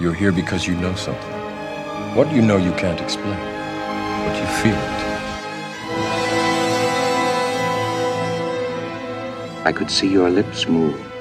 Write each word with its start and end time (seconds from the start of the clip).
You're 0.00 0.12
here 0.12 0.32
because 0.32 0.66
you 0.66 0.74
know 0.74 0.92
something. 0.96 1.32
What 2.16 2.32
you 2.32 2.42
know 2.42 2.56
you 2.56 2.72
can't 2.72 3.00
explain, 3.00 3.38
but 4.26 4.36
you 4.36 4.46
feel 4.60 4.74
it. 4.74 5.04
I 9.64 9.72
could 9.72 9.92
see 9.92 10.08
your 10.08 10.30
lips 10.30 10.66
move. 10.66 11.13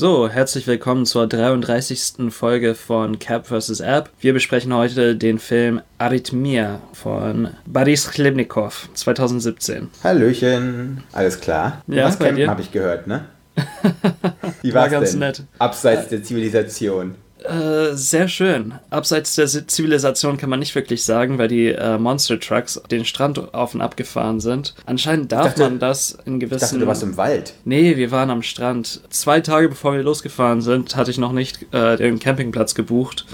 So, 0.00 0.30
herzlich 0.30 0.66
willkommen 0.66 1.04
zur 1.04 1.26
33. 1.26 2.32
Folge 2.32 2.74
von 2.74 3.18
Cap 3.18 3.48
vs. 3.48 3.80
App. 3.80 4.08
Wir 4.18 4.32
besprechen 4.32 4.72
heute 4.72 5.14
den 5.14 5.38
Film 5.38 5.82
Arrhythmia 5.98 6.80
von 6.94 7.48
Boris 7.66 8.10
Chlebnikov 8.10 8.88
2017. 8.94 9.90
Hallöchen, 10.02 11.04
alles 11.12 11.38
klar? 11.38 11.82
Ja, 11.86 12.06
Was 12.06 12.18
campen, 12.18 12.48
habe 12.48 12.62
ich 12.62 12.72
gehört, 12.72 13.08
ne? 13.08 13.26
Wie 14.62 14.72
War 14.72 14.88
ganz 14.88 15.10
denn? 15.10 15.18
nett. 15.18 15.42
Abseits 15.58 16.08
der 16.08 16.22
Zivilisation. 16.22 17.16
Äh, 17.44 17.94
sehr 17.94 18.28
schön. 18.28 18.74
Abseits 18.90 19.34
der 19.34 19.46
Zivilisation 19.48 20.36
kann 20.36 20.50
man 20.50 20.58
nicht 20.58 20.74
wirklich 20.74 21.04
sagen, 21.04 21.38
weil 21.38 21.48
die 21.48 21.68
äh, 21.68 21.98
Monster 21.98 22.38
Trucks 22.38 22.80
den 22.90 23.04
Strand 23.04 23.54
auf 23.54 23.74
und 23.74 23.80
ab 23.80 23.96
gefahren 23.96 24.40
sind. 24.40 24.74
Anscheinend 24.86 25.32
darf 25.32 25.46
dachte- 25.48 25.62
man 25.62 25.78
das 25.78 26.18
in 26.24 26.34
Ich 26.34 26.40
gewissen... 26.40 26.60
dachte, 26.60 26.78
du 26.78 26.86
warst 26.86 27.02
im 27.02 27.16
Wald. 27.16 27.54
Nee, 27.64 27.96
wir 27.96 28.10
waren 28.10 28.30
am 28.30 28.42
Strand. 28.42 29.00
Zwei 29.10 29.40
Tage 29.40 29.68
bevor 29.68 29.94
wir 29.94 30.02
losgefahren 30.02 30.60
sind, 30.60 30.96
hatte 30.96 31.10
ich 31.10 31.18
noch 31.18 31.32
nicht 31.32 31.66
äh, 31.74 31.96
den 31.96 32.18
Campingplatz 32.18 32.74
gebucht 32.74 33.24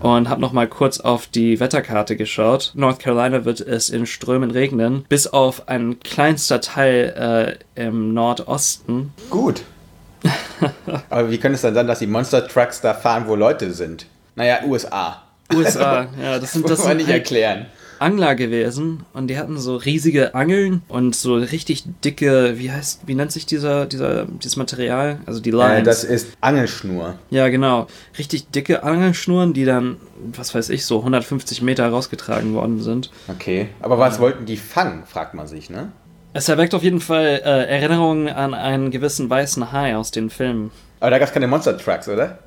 und 0.00 0.28
habe 0.28 0.40
noch 0.40 0.52
mal 0.52 0.68
kurz 0.68 1.00
auf 1.00 1.26
die 1.26 1.58
Wetterkarte 1.60 2.16
geschaut. 2.16 2.72
North 2.74 2.98
Carolina 2.98 3.44
wird 3.44 3.60
es 3.60 3.88
in 3.90 4.06
Strömen 4.06 4.50
regnen, 4.50 5.04
bis 5.08 5.26
auf 5.26 5.68
ein 5.68 5.98
kleinster 6.00 6.60
Teil 6.60 7.56
äh, 7.76 7.82
im 7.86 8.14
Nordosten. 8.14 9.12
Gut. 9.30 9.62
Aber 11.10 11.30
wie 11.30 11.38
könnte 11.38 11.56
es 11.56 11.62
dann 11.62 11.74
sein, 11.74 11.86
dass 11.86 11.98
die 12.00 12.06
Monster 12.06 12.46
Trucks 12.46 12.80
da 12.80 12.94
fahren, 12.94 13.24
wo 13.26 13.34
Leute 13.36 13.72
sind? 13.72 14.06
Naja, 14.34 14.58
USA. 14.66 15.22
USA, 15.54 16.06
ja, 16.20 16.38
das 16.40 16.52
sind, 16.52 16.64
Das 16.68 16.78
muss 16.78 16.86
man 16.88 16.96
nicht 16.96 17.06
halt 17.08 17.18
erklären. 17.18 17.66
Angler 17.98 18.34
gewesen 18.34 19.04
und 19.14 19.28
die 19.28 19.38
hatten 19.38 19.56
so 19.58 19.76
riesige 19.76 20.34
Angeln 20.34 20.82
und 20.86 21.16
so 21.16 21.34
richtig 21.36 21.84
dicke, 22.04 22.58
wie 22.58 22.70
heißt, 22.70 23.02
wie 23.06 23.14
nennt 23.14 23.32
sich 23.32 23.46
dieser, 23.46 23.86
dieser, 23.86 24.26
dieses 24.26 24.56
Material? 24.56 25.18
Also 25.24 25.40
die 25.40 25.48
Äh, 25.48 25.54
Lines. 25.54 25.84
das 25.86 26.04
ist 26.04 26.28
Angelschnur. 26.42 27.14
Ja, 27.30 27.48
genau. 27.48 27.86
Richtig 28.18 28.50
dicke 28.50 28.82
Angelschnuren, 28.82 29.54
die 29.54 29.64
dann, 29.64 29.96
was 30.30 30.54
weiß 30.54 30.68
ich, 30.68 30.84
so 30.84 30.98
150 30.98 31.62
Meter 31.62 31.88
rausgetragen 31.88 32.52
worden 32.52 32.82
sind. 32.82 33.10
Okay. 33.28 33.68
Aber 33.80 33.98
was 33.98 34.18
wollten 34.20 34.44
die 34.44 34.58
fangen, 34.58 35.04
fragt 35.06 35.32
man 35.32 35.46
sich, 35.46 35.70
ne? 35.70 35.90
Es 36.36 36.50
erweckt 36.50 36.74
auf 36.74 36.82
jeden 36.82 37.00
Fall 37.00 37.40
äh, 37.44 37.64
Erinnerungen 37.66 38.28
an 38.28 38.52
einen 38.52 38.90
gewissen 38.90 39.30
weißen 39.30 39.72
Hai 39.72 39.96
aus 39.96 40.10
den 40.10 40.28
Filmen. 40.28 40.70
Aber 41.00 41.10
da 41.10 41.18
gab 41.18 41.28
es 41.28 41.34
keine 41.34 41.46
Monster 41.46 41.78
Trucks, 41.78 42.08
oder? 42.08 42.38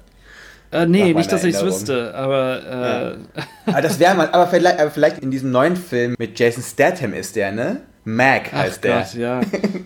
Äh, 0.72 0.86
nee, 0.86 1.12
nicht, 1.14 1.32
dass 1.32 1.44
ich 1.44 1.56
es 1.56 1.64
wüsste, 1.64 2.14
aber 2.14 3.18
äh, 3.66 3.72
Aber 3.72 3.82
das 3.82 4.00
wäre 4.00 4.14
mal, 4.16 4.30
aber 4.32 4.46
vielleicht, 4.48 4.80
aber 4.80 4.92
vielleicht 4.92 5.18
in 5.18 5.32
diesem 5.32 5.50
neuen 5.52 5.76
Film 5.76 6.16
mit 6.20 6.38
Jason 6.38 6.64
Statham 6.64 7.14
ist 7.14 7.36
der, 7.36 7.52
ne? 7.52 7.82
Mac 8.06 8.50
ach 8.54 8.60
heißt 8.60 8.84
der. 8.84 9.00
Gott, 9.00 9.14
ja. 9.16 9.42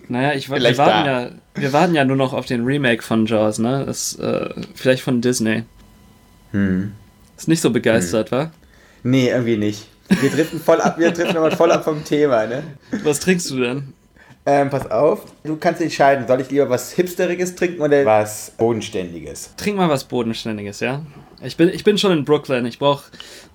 Naja, 0.10 0.34
ich, 0.34 0.50
wir, 0.50 0.78
warten 0.78 1.06
da. 1.06 1.22
ja, 1.22 1.30
wir 1.56 1.74
warten 1.74 1.96
ja 1.96 2.04
nur 2.04 2.18
noch 2.18 2.34
auf 2.34 2.46
den 2.46 2.66
Remake 2.66 3.02
von 3.04 3.26
Jaws, 3.26 3.58
ne? 3.60 3.84
Das, 3.86 4.20
äh, 4.20 4.50
vielleicht 4.76 5.04
von 5.04 5.22
Disney. 5.22 5.64
Hm. 6.52 6.92
Ist 7.38 7.48
nicht 7.48 7.62
so 7.62 7.70
begeistert, 7.70 8.34
wa? 8.34 8.52
Nee, 9.04 9.30
irgendwie 9.30 9.58
nicht. 9.58 9.88
Wir 10.10 10.30
driften 10.30 10.60
voll 10.60 10.82
ab, 10.82 10.98
wir 10.98 11.12
driften 11.12 11.38
aber 11.38 11.52
voll 11.52 11.72
ab 11.72 11.84
vom 11.84 12.04
Thema, 12.04 12.46
ne? 12.46 12.64
Was 13.04 13.20
trinkst 13.20 13.50
du 13.52 13.60
denn? 13.60 13.94
Ähm, 14.46 14.70
pass 14.70 14.92
auf, 14.92 15.22
du 15.46 15.56
kannst 15.56 15.82
entscheiden, 15.82 16.28
soll 16.28 16.42
ich 16.42 16.50
lieber 16.52 16.70
was 16.70 16.92
Hipsteriges 16.92 17.56
trinken 17.56 17.82
oder 17.82 18.06
was 18.06 18.52
Bodenständiges? 18.58 19.52
Trink 19.56 19.78
mal 19.78 19.88
was 19.88 20.04
Bodenständiges, 20.04 20.82
ja? 20.82 21.02
Ich 21.42 21.56
bin, 21.56 21.70
ich 21.70 21.84
bin 21.86 21.98
schon 21.98 22.12
in 22.12 22.26
Brooklyn. 22.26 22.66
Ich 22.66 22.78
brauche 22.80 23.04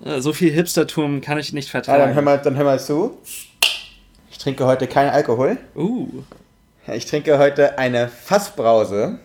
äh, 0.03 0.19
so 0.19 0.33
viel 0.33 0.51
Hipstertum 0.51 1.21
kann 1.21 1.37
ich 1.37 1.53
nicht 1.53 1.67
Ja, 1.67 1.71
vertragen. 1.71 1.99
dann 1.99 2.13
hör 2.15 2.21
mal, 2.23 2.37
dann 2.39 2.55
hör 2.55 2.63
mal 2.65 2.79
zu. 2.79 3.17
Ich 4.31 4.37
trinke 4.39 4.65
heute 4.65 4.87
keinen 4.87 5.09
Alkohol. 5.11 5.57
Uh, 5.75 6.07
Ich 6.87 7.05
trinke 7.05 7.37
heute 7.37 7.77
eine 7.77 8.07
Fassbrause. 8.07 9.19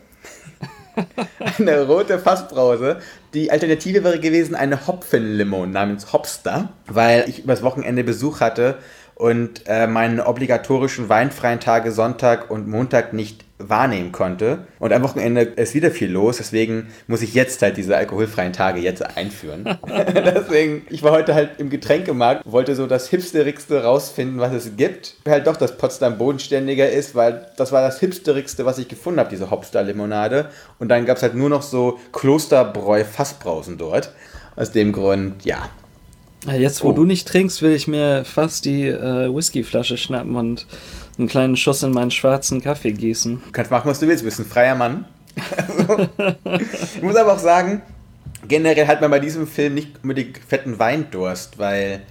eine 1.58 1.86
rote 1.86 2.18
Fassbrause. 2.18 2.98
Die 3.34 3.50
Alternative 3.50 4.04
wäre 4.04 4.20
gewesen 4.20 4.54
eine 4.54 4.86
Hopfenlimo 4.86 5.66
namens 5.66 6.12
Hopster, 6.12 6.68
weil 6.86 7.28
ich 7.28 7.42
übers 7.42 7.62
Wochenende 7.62 8.04
Besuch 8.04 8.40
hatte 8.40 8.78
und 9.16 9.62
äh, 9.66 9.88
meine 9.88 10.26
obligatorischen 10.26 11.08
weinfreien 11.08 11.58
Tage 11.58 11.90
Sonntag 11.90 12.48
und 12.48 12.68
Montag 12.68 13.12
nicht 13.12 13.44
wahrnehmen 13.58 14.10
konnte. 14.12 14.66
Und 14.78 14.92
am 14.92 15.02
Wochenende 15.02 15.42
ist 15.42 15.74
wieder 15.74 15.90
viel 15.90 16.10
los, 16.10 16.38
deswegen 16.38 16.88
muss 17.06 17.22
ich 17.22 17.34
jetzt 17.34 17.62
halt 17.62 17.76
diese 17.76 17.96
alkoholfreien 17.96 18.52
Tage 18.52 18.80
jetzt 18.80 19.02
einführen. 19.16 19.64
deswegen, 19.88 20.82
ich 20.90 21.02
war 21.02 21.12
heute 21.12 21.34
halt 21.34 21.52
im 21.58 21.70
Getränkemarkt, 21.70 22.42
wollte 22.44 22.74
so 22.74 22.86
das 22.86 23.08
hipsterigste 23.08 23.84
rausfinden, 23.84 24.40
was 24.40 24.52
es 24.52 24.76
gibt. 24.76 25.16
Halt 25.26 25.46
doch, 25.46 25.56
dass 25.56 25.76
Potsdam 25.78 26.18
bodenständiger 26.18 26.90
ist, 26.90 27.14
weil 27.14 27.46
das 27.56 27.72
war 27.72 27.82
das 27.82 28.00
hipsterigste, 28.00 28.64
was 28.64 28.78
ich 28.78 28.88
gefunden 28.88 29.20
habe, 29.20 29.30
diese 29.30 29.50
Hopster-Limonade. 29.50 30.50
Und 30.78 30.88
dann 30.88 31.06
gab 31.06 31.16
es 31.16 31.22
halt 31.22 31.34
nur 31.34 31.48
noch 31.48 31.62
so 31.62 31.98
Klosterbräu-Fassbrausen 32.12 33.78
dort. 33.78 34.12
Aus 34.56 34.70
dem 34.70 34.92
Grund, 34.92 35.44
ja. 35.44 35.68
Äh, 36.48 36.60
jetzt 36.60 36.82
wo 36.84 36.88
Oh. 36.90 36.92
du 36.92 37.04
nicht 37.04 37.26
trinkst, 37.28 37.62
will 37.62 37.72
ich 37.72 37.86
mir 37.88 38.24
fast 38.24 38.64
die 38.64 38.86
äh, 38.86 39.34
Whiskyflasche 39.34 39.96
schnappen 39.96 40.36
und 40.36 40.66
einen 41.18 41.28
kleinen 41.28 41.56
Schuss 41.56 41.82
in 41.82 41.92
meinen 41.92 42.10
schwarzen 42.10 42.60
Kaffee 42.60 42.92
gießen. 42.92 43.42
Du 43.46 43.52
kannst 43.52 43.70
machen, 43.70 43.88
was 43.88 44.00
du 44.00 44.08
willst, 44.08 44.22
du 44.22 44.26
bist 44.26 44.38
ein 44.40 44.44
freier 44.46 44.74
Mann. 44.74 45.04
ich 46.96 47.02
muss 47.02 47.16
aber 47.16 47.34
auch 47.34 47.38
sagen, 47.38 47.82
generell 48.48 48.86
hat 48.86 49.00
man 49.00 49.10
bei 49.10 49.18
diesem 49.20 49.46
Film 49.46 49.74
nicht 49.74 49.90
unbedingt 50.02 50.38
fetten 50.38 50.78
Weindurst, 50.78 51.58
weil 51.58 52.02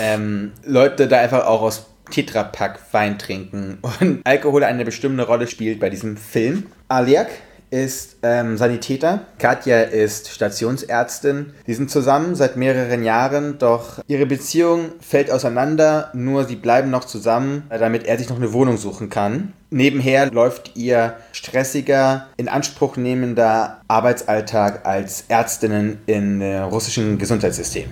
ähm, 0.00 0.52
Leute 0.64 1.08
da 1.08 1.20
einfach 1.20 1.46
auch 1.46 1.62
aus 1.62 1.86
Tetrapack 2.10 2.78
Wein 2.92 3.18
trinken 3.18 3.78
und 4.00 4.20
Alkohol 4.24 4.62
eine 4.64 4.84
bestimmte 4.84 5.24
Rolle 5.24 5.46
spielt 5.46 5.80
bei 5.80 5.90
diesem 5.90 6.16
Film. 6.16 6.66
Aliak 6.88 7.28
ist 7.74 8.18
ähm, 8.22 8.56
Sanitäter, 8.56 9.22
Katja 9.40 9.80
ist 9.80 10.28
Stationsärztin. 10.28 11.54
Die 11.66 11.74
sind 11.74 11.90
zusammen 11.90 12.36
seit 12.36 12.56
mehreren 12.56 13.02
Jahren, 13.02 13.58
doch 13.58 14.00
ihre 14.06 14.26
Beziehung 14.26 14.92
fällt 15.00 15.28
auseinander, 15.28 16.10
nur 16.14 16.44
sie 16.44 16.54
bleiben 16.54 16.90
noch 16.90 17.04
zusammen, 17.04 17.64
damit 17.68 18.04
er 18.06 18.16
sich 18.16 18.28
noch 18.28 18.36
eine 18.36 18.52
Wohnung 18.52 18.76
suchen 18.76 19.10
kann. 19.10 19.54
Nebenher 19.70 20.30
läuft 20.30 20.76
ihr 20.76 21.16
stressiger, 21.32 22.28
in 22.36 22.48
Anspruch 22.48 22.96
nehmender 22.96 23.80
Arbeitsalltag 23.88 24.86
als 24.86 25.24
Ärztinnen 25.26 25.98
im 26.06 26.40
äh, 26.40 26.58
russischen 26.58 27.18
Gesundheitssystem. 27.18 27.88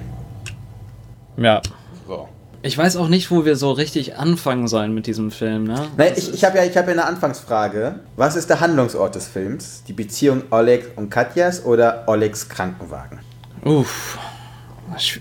Ja. 1.37 1.60
Ich 2.65 2.78
weiß 2.78 2.97
auch 2.97 3.09
nicht, 3.09 3.33
wo 3.33 3.45
wir 3.45 3.56
so 3.56 3.73
richtig 3.73 4.17
anfangen 4.17 4.69
sollen 4.69 4.95
mit 4.95 5.09
diesem 5.09 5.33
Film, 5.33 5.65
ne? 5.65 5.89
Nein, 5.97 6.12
ich, 6.15 6.33
ich 6.33 6.45
habe 6.45 6.59
ja, 6.59 6.65
ich 6.65 6.77
hab 6.77 6.87
ja 6.87 6.93
eine 6.93 7.05
Anfangsfrage. 7.05 7.97
Was 8.17 8.37
ist 8.37 8.49
der 8.50 8.61
Handlungsort 8.61 9.17
des 9.17 9.27
Films? 9.27 9.83
Die 9.89 9.93
Beziehung 9.93 10.45
Oleg 10.50 10.93
und 10.95 11.11
Katjas 11.11 11.65
oder 11.65 12.05
Olegs 12.06 12.49
Krankenwagen? 12.49 13.19
Uff. 13.65 14.17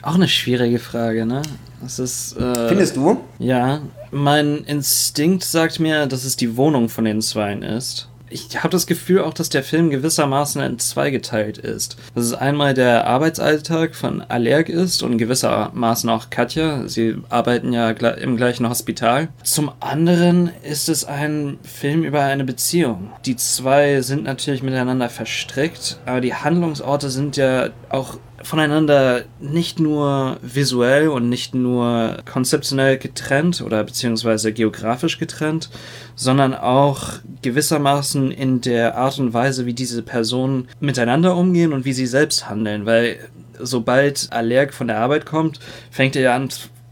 Auch 0.04 0.16
eine 0.16 0.28
schwierige 0.28 0.78
Frage, 0.78 1.26
ne? 1.26 1.42
Das 1.82 1.98
ist. 1.98 2.38
Äh, 2.38 2.68
Findest 2.68 2.96
du? 2.96 3.22
Ja, 3.40 3.82
mein 4.12 4.58
Instinkt 4.66 5.44
sagt 5.44 5.80
mir, 5.80 6.06
dass 6.06 6.26
es 6.26 6.36
die 6.36 6.58
Wohnung 6.58 6.90
von 6.90 7.06
den 7.06 7.22
Zweien 7.22 7.64
ist. 7.64 8.08
Ich 8.32 8.58
habe 8.58 8.70
das 8.70 8.88
Gefühl 8.88 9.22
auch, 9.22 9.34
dass 9.34 9.50
der 9.50 9.62
Film 9.64 9.90
gewissermaßen 9.90 10.62
in 10.62 10.80
zwei 10.80 11.12
geteilt 11.12 11.58
ist. 11.58 11.98
Dass 12.16 12.26
es 12.26 12.34
einmal 12.34 12.74
der 12.74 13.06
Arbeitsalltag 13.06 13.94
von 13.94 14.22
Allerg 14.22 14.70
ist 14.70 15.04
und 15.04 15.18
gewissermaßen 15.18 16.10
auch 16.10 16.30
Katja. 16.30 16.88
Sie 16.88 17.18
arbeiten 17.30 17.74
ja 17.74 17.90
im 17.90 18.38
gleichen 18.38 18.70
Hospital. 18.70 19.28
Zum 19.44 19.72
anderen 19.82 20.50
ist 20.64 20.88
es 20.88 21.04
ein 21.04 21.60
Film 21.64 22.04
über 22.04 22.22
eine 22.22 22.46
Beziehung. 22.46 23.12
Die 23.26 23.36
zwei 23.36 24.02
sind 24.02 24.24
natürlich 24.24 24.64
miteinander 24.64 25.10
verstrickt, 25.10 26.00
aber 26.06 26.22
die 26.22 26.34
Handlungsorte 26.34 27.10
sind 27.10 27.36
ja 27.36 27.70
auch 27.90 28.18
voneinander 28.44 29.24
nicht 29.40 29.80
nur 29.80 30.38
visuell 30.42 31.10
und 31.10 31.30
nicht 31.30 31.54
nur 31.54 32.18
konzeptionell 32.32 32.98
getrennt 32.98 33.62
oder 33.62 33.84
beziehungsweise 33.84 34.52
geografisch 34.54 35.20
getrennt, 35.20 35.70
sondern 36.16 36.54
auch 36.54 37.14
gewissermaßen 37.42 38.32
in 38.32 38.62
der 38.62 38.98
Art 38.98 39.20
und 39.20 39.34
Weise, 39.34 39.66
wie 39.66 39.74
diese 39.74 40.02
Personen 40.02 40.68
miteinander 40.80 41.36
umgehen 41.36 41.74
und 41.74 41.86
wie 41.86 41.94
sie 41.94 42.08
selbst 42.08 42.50
handeln, 42.50 42.86
weil 42.86 43.18
sobald 43.60 44.28
Allerg 44.32 44.74
von 44.74 44.88
der 44.88 45.00
Arbeit 45.00 45.26
kommt, 45.26 45.60
fängt 45.92 46.16
er 46.16 46.22
ja 46.22 46.36
an 46.36 46.50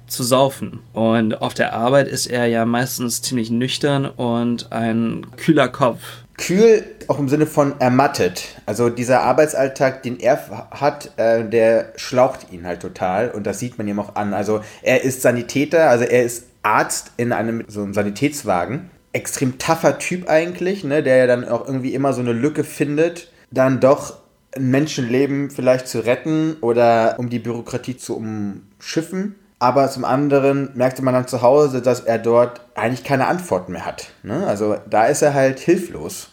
zu 0.07 0.23
saufen. 0.23 0.79
Und 0.93 1.41
auf 1.41 1.53
der 1.53 1.73
Arbeit 1.73 2.07
ist 2.07 2.27
er 2.27 2.47
ja 2.47 2.65
meistens 2.65 3.21
ziemlich 3.21 3.51
nüchtern 3.51 4.05
und 4.05 4.71
ein 4.71 5.25
kühler 5.37 5.67
Kopf. 5.67 6.01
Kühl 6.37 6.83
auch 7.09 7.19
im 7.19 7.27
Sinne 7.27 7.47
von 7.47 7.79
ermattet. 7.79 8.61
Also 8.67 8.89
dieser 8.89 9.23
Arbeitsalltag, 9.23 10.03
den 10.03 10.19
er 10.19 10.67
hat, 10.71 11.11
äh, 11.17 11.43
der 11.43 11.93
schlaucht 11.95 12.51
ihn 12.51 12.67
halt 12.67 12.81
total 12.81 13.31
und 13.31 13.47
das 13.47 13.59
sieht 13.59 13.77
man 13.79 13.87
ihm 13.87 13.99
auch 13.99 14.15
an. 14.15 14.33
Also 14.33 14.61
er 14.83 15.03
ist 15.03 15.23
Sanitäter, 15.23 15.89
also 15.89 16.05
er 16.05 16.23
ist 16.23 16.45
Arzt 16.61 17.11
in 17.17 17.31
einem 17.31 17.63
so 17.67 17.81
einem 17.81 17.95
Sanitätswagen. 17.95 18.91
Extrem 19.11 19.57
tougher 19.57 19.97
Typ 19.97 20.29
eigentlich, 20.29 20.83
ne, 20.83 21.01
der 21.01 21.17
ja 21.17 21.27
dann 21.27 21.47
auch 21.47 21.65
irgendwie 21.65 21.95
immer 21.95 22.13
so 22.13 22.21
eine 22.21 22.33
Lücke 22.33 22.63
findet, 22.63 23.31
dann 23.49 23.79
doch 23.79 24.17
ein 24.55 24.69
Menschenleben 24.69 25.49
vielleicht 25.49 25.87
zu 25.87 26.05
retten 26.05 26.57
oder 26.61 27.15
um 27.17 27.29
die 27.29 27.39
Bürokratie 27.39 27.97
zu 27.97 28.17
umschiffen. 28.17 29.35
Aber 29.57 29.89
zum 29.89 30.05
anderen 30.05 30.69
merkte 30.75 31.01
man 31.01 31.15
dann 31.15 31.27
zu 31.27 31.41
Hause, 31.41 31.81
dass 31.81 32.01
er 32.01 32.19
dort 32.19 32.61
eigentlich 32.75 33.03
keine 33.03 33.27
Antworten 33.27 33.71
mehr 33.71 33.85
hat. 33.85 34.11
Ne? 34.21 34.45
Also 34.45 34.77
da 34.87 35.05
ist 35.05 35.23
er 35.23 35.33
halt 35.33 35.59
hilflos. 35.59 36.29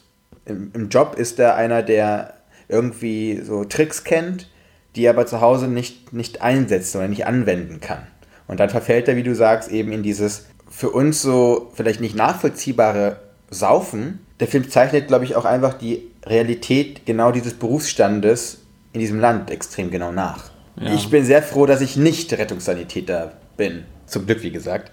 Im, 0.47 0.71
Im 0.75 0.89
Job 0.89 1.17
ist 1.17 1.39
er 1.39 1.57
einer, 1.57 1.83
der 1.83 2.35
irgendwie 2.69 3.41
so 3.45 3.65
Tricks 3.65 4.05
kennt, 4.05 4.49
die 4.95 5.05
er 5.05 5.11
aber 5.11 5.27
zu 5.27 5.41
Hause 5.41 5.69
nicht, 5.69 6.13
nicht 6.13 6.41
einsetzt 6.41 6.97
oder 6.97 7.09
nicht 7.09 7.27
anwenden 7.27 7.81
kann. 7.81 8.07
Und 8.49 8.61
dann 8.61 8.71
verfällt 8.71 9.09
er, 9.09 9.17
wie 9.17 9.23
du 9.23 9.35
sagst, 9.35 9.71
eben 9.71 9.93
in 9.93 10.03
dieses 10.03 10.47
für 10.69 10.91
uns 10.91 11.23
so 11.23 11.71
vielleicht 11.75 12.01
nicht 12.01 12.17
nachvollziehbare 12.17 13.21
Saufen. 13.51 14.21
Der 14.41 14.49
Film 14.49 14.69
zeichnet, 14.69 15.09
glaube 15.09 15.25
ich, 15.25 15.37
auch 15.37 15.45
einfach 15.45 15.75
die 15.75 16.03
Realität 16.25 17.07
genau 17.07 17.33
dieses 17.33 17.55
Berufsstandes 17.55 18.59
in 18.93 19.01
diesem 19.01 19.21
Land 19.21 19.51
extrem 19.51 19.91
genau 19.91 20.13
nach. 20.13 20.51
Ja. 20.79 20.93
Ich 20.95 21.11
bin 21.11 21.25
sehr 21.25 21.43
froh, 21.43 21.67
dass 21.67 21.81
ich 21.81 21.97
nicht 21.97 22.33
Rettungssanitäter 22.33 23.33
bin. 23.57 23.85
Zum 24.07 24.25
Glück, 24.25 24.43
wie 24.43 24.53
gesagt. 24.53 24.93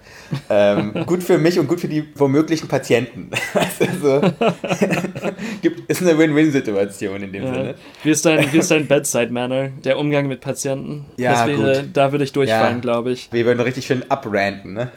Ähm, 0.50 0.92
gut 1.06 1.22
für 1.22 1.38
mich 1.38 1.58
und 1.58 1.68
gut 1.68 1.80
für 1.80 1.86
die 1.88 2.04
womöglichen 2.16 2.68
Patienten. 2.68 3.30
also, 3.54 4.20
gibt, 5.62 5.88
ist 5.88 6.02
eine 6.02 6.18
Win-Win-Situation 6.18 7.22
in 7.22 7.32
dem 7.32 7.44
ja. 7.44 7.54
Sinne. 7.54 7.74
Wie 8.02 8.10
ist 8.10 8.26
dein, 8.26 8.52
wie 8.52 8.58
ist 8.58 8.70
dein 8.72 8.86
Bedside-Manner, 8.86 9.68
der 9.84 9.98
Umgang 9.98 10.26
mit 10.26 10.40
Patienten? 10.40 11.06
Ja, 11.16 11.46
wäre, 11.46 11.82
gut. 11.82 11.90
Da 11.92 12.10
würde 12.10 12.24
ich 12.24 12.32
durchfallen, 12.32 12.76
ja. 12.76 12.80
glaube 12.80 13.12
ich. 13.12 13.28
Wir 13.30 13.46
würden 13.46 13.60
richtig 13.60 13.86
schön 13.86 14.04
abranten. 14.10 14.74
Ne? 14.74 14.90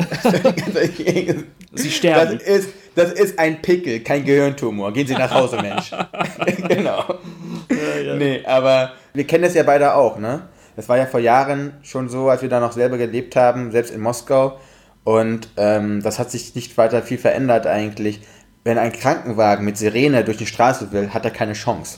Sie 1.74 1.92
sterben. 1.92 2.40
Das 2.40 2.48
ist, 2.48 2.70
das 2.96 3.12
ist 3.12 3.38
ein 3.38 3.62
Pickel, 3.62 4.00
kein 4.00 4.26
Gehirntumor. 4.26 4.92
Gehen 4.94 5.06
Sie 5.06 5.14
nach 5.14 5.32
Hause, 5.32 5.58
Mensch. 5.62 5.92
genau. 6.68 7.04
Ja, 7.70 8.02
ja. 8.02 8.16
Nee, 8.16 8.44
aber 8.46 8.94
wir 9.14 9.28
kennen 9.28 9.44
das 9.44 9.54
ja 9.54 9.62
beide 9.62 9.94
auch, 9.94 10.18
ne? 10.18 10.48
Das 10.78 10.88
war 10.88 10.98
ja 10.98 11.08
vor 11.08 11.20
Jahren 11.20 11.74
schon 11.82 12.08
so, 12.08 12.30
als 12.30 12.44
wir 12.44 12.50
da 12.50 12.60
noch 12.60 12.72
selber 12.72 13.00
gelebt 13.00 13.36
haben, 13.36 13.72
selbst 13.72 13.92
in 13.94 14.00
Moskau. 14.00 14.60
Und 15.04 15.50
ähm, 15.58 16.04
das 16.04 16.20
hat 16.20 16.30
sich 16.30 16.54
nicht 16.54 16.78
weiter 16.78 17.02
viel 17.02 17.18
verändert 17.18 17.66
eigentlich. 17.66 18.22
Wenn 18.64 18.78
ein 18.78 18.92
Krankenwagen 18.92 19.66
mit 19.66 19.76
Sirene 19.76 20.24
durch 20.24 20.38
die 20.38 20.46
Straße 20.46 20.92
will, 20.92 21.10
hat 21.10 21.26
er 21.26 21.32
keine 21.32 21.54
Chance. 21.54 21.98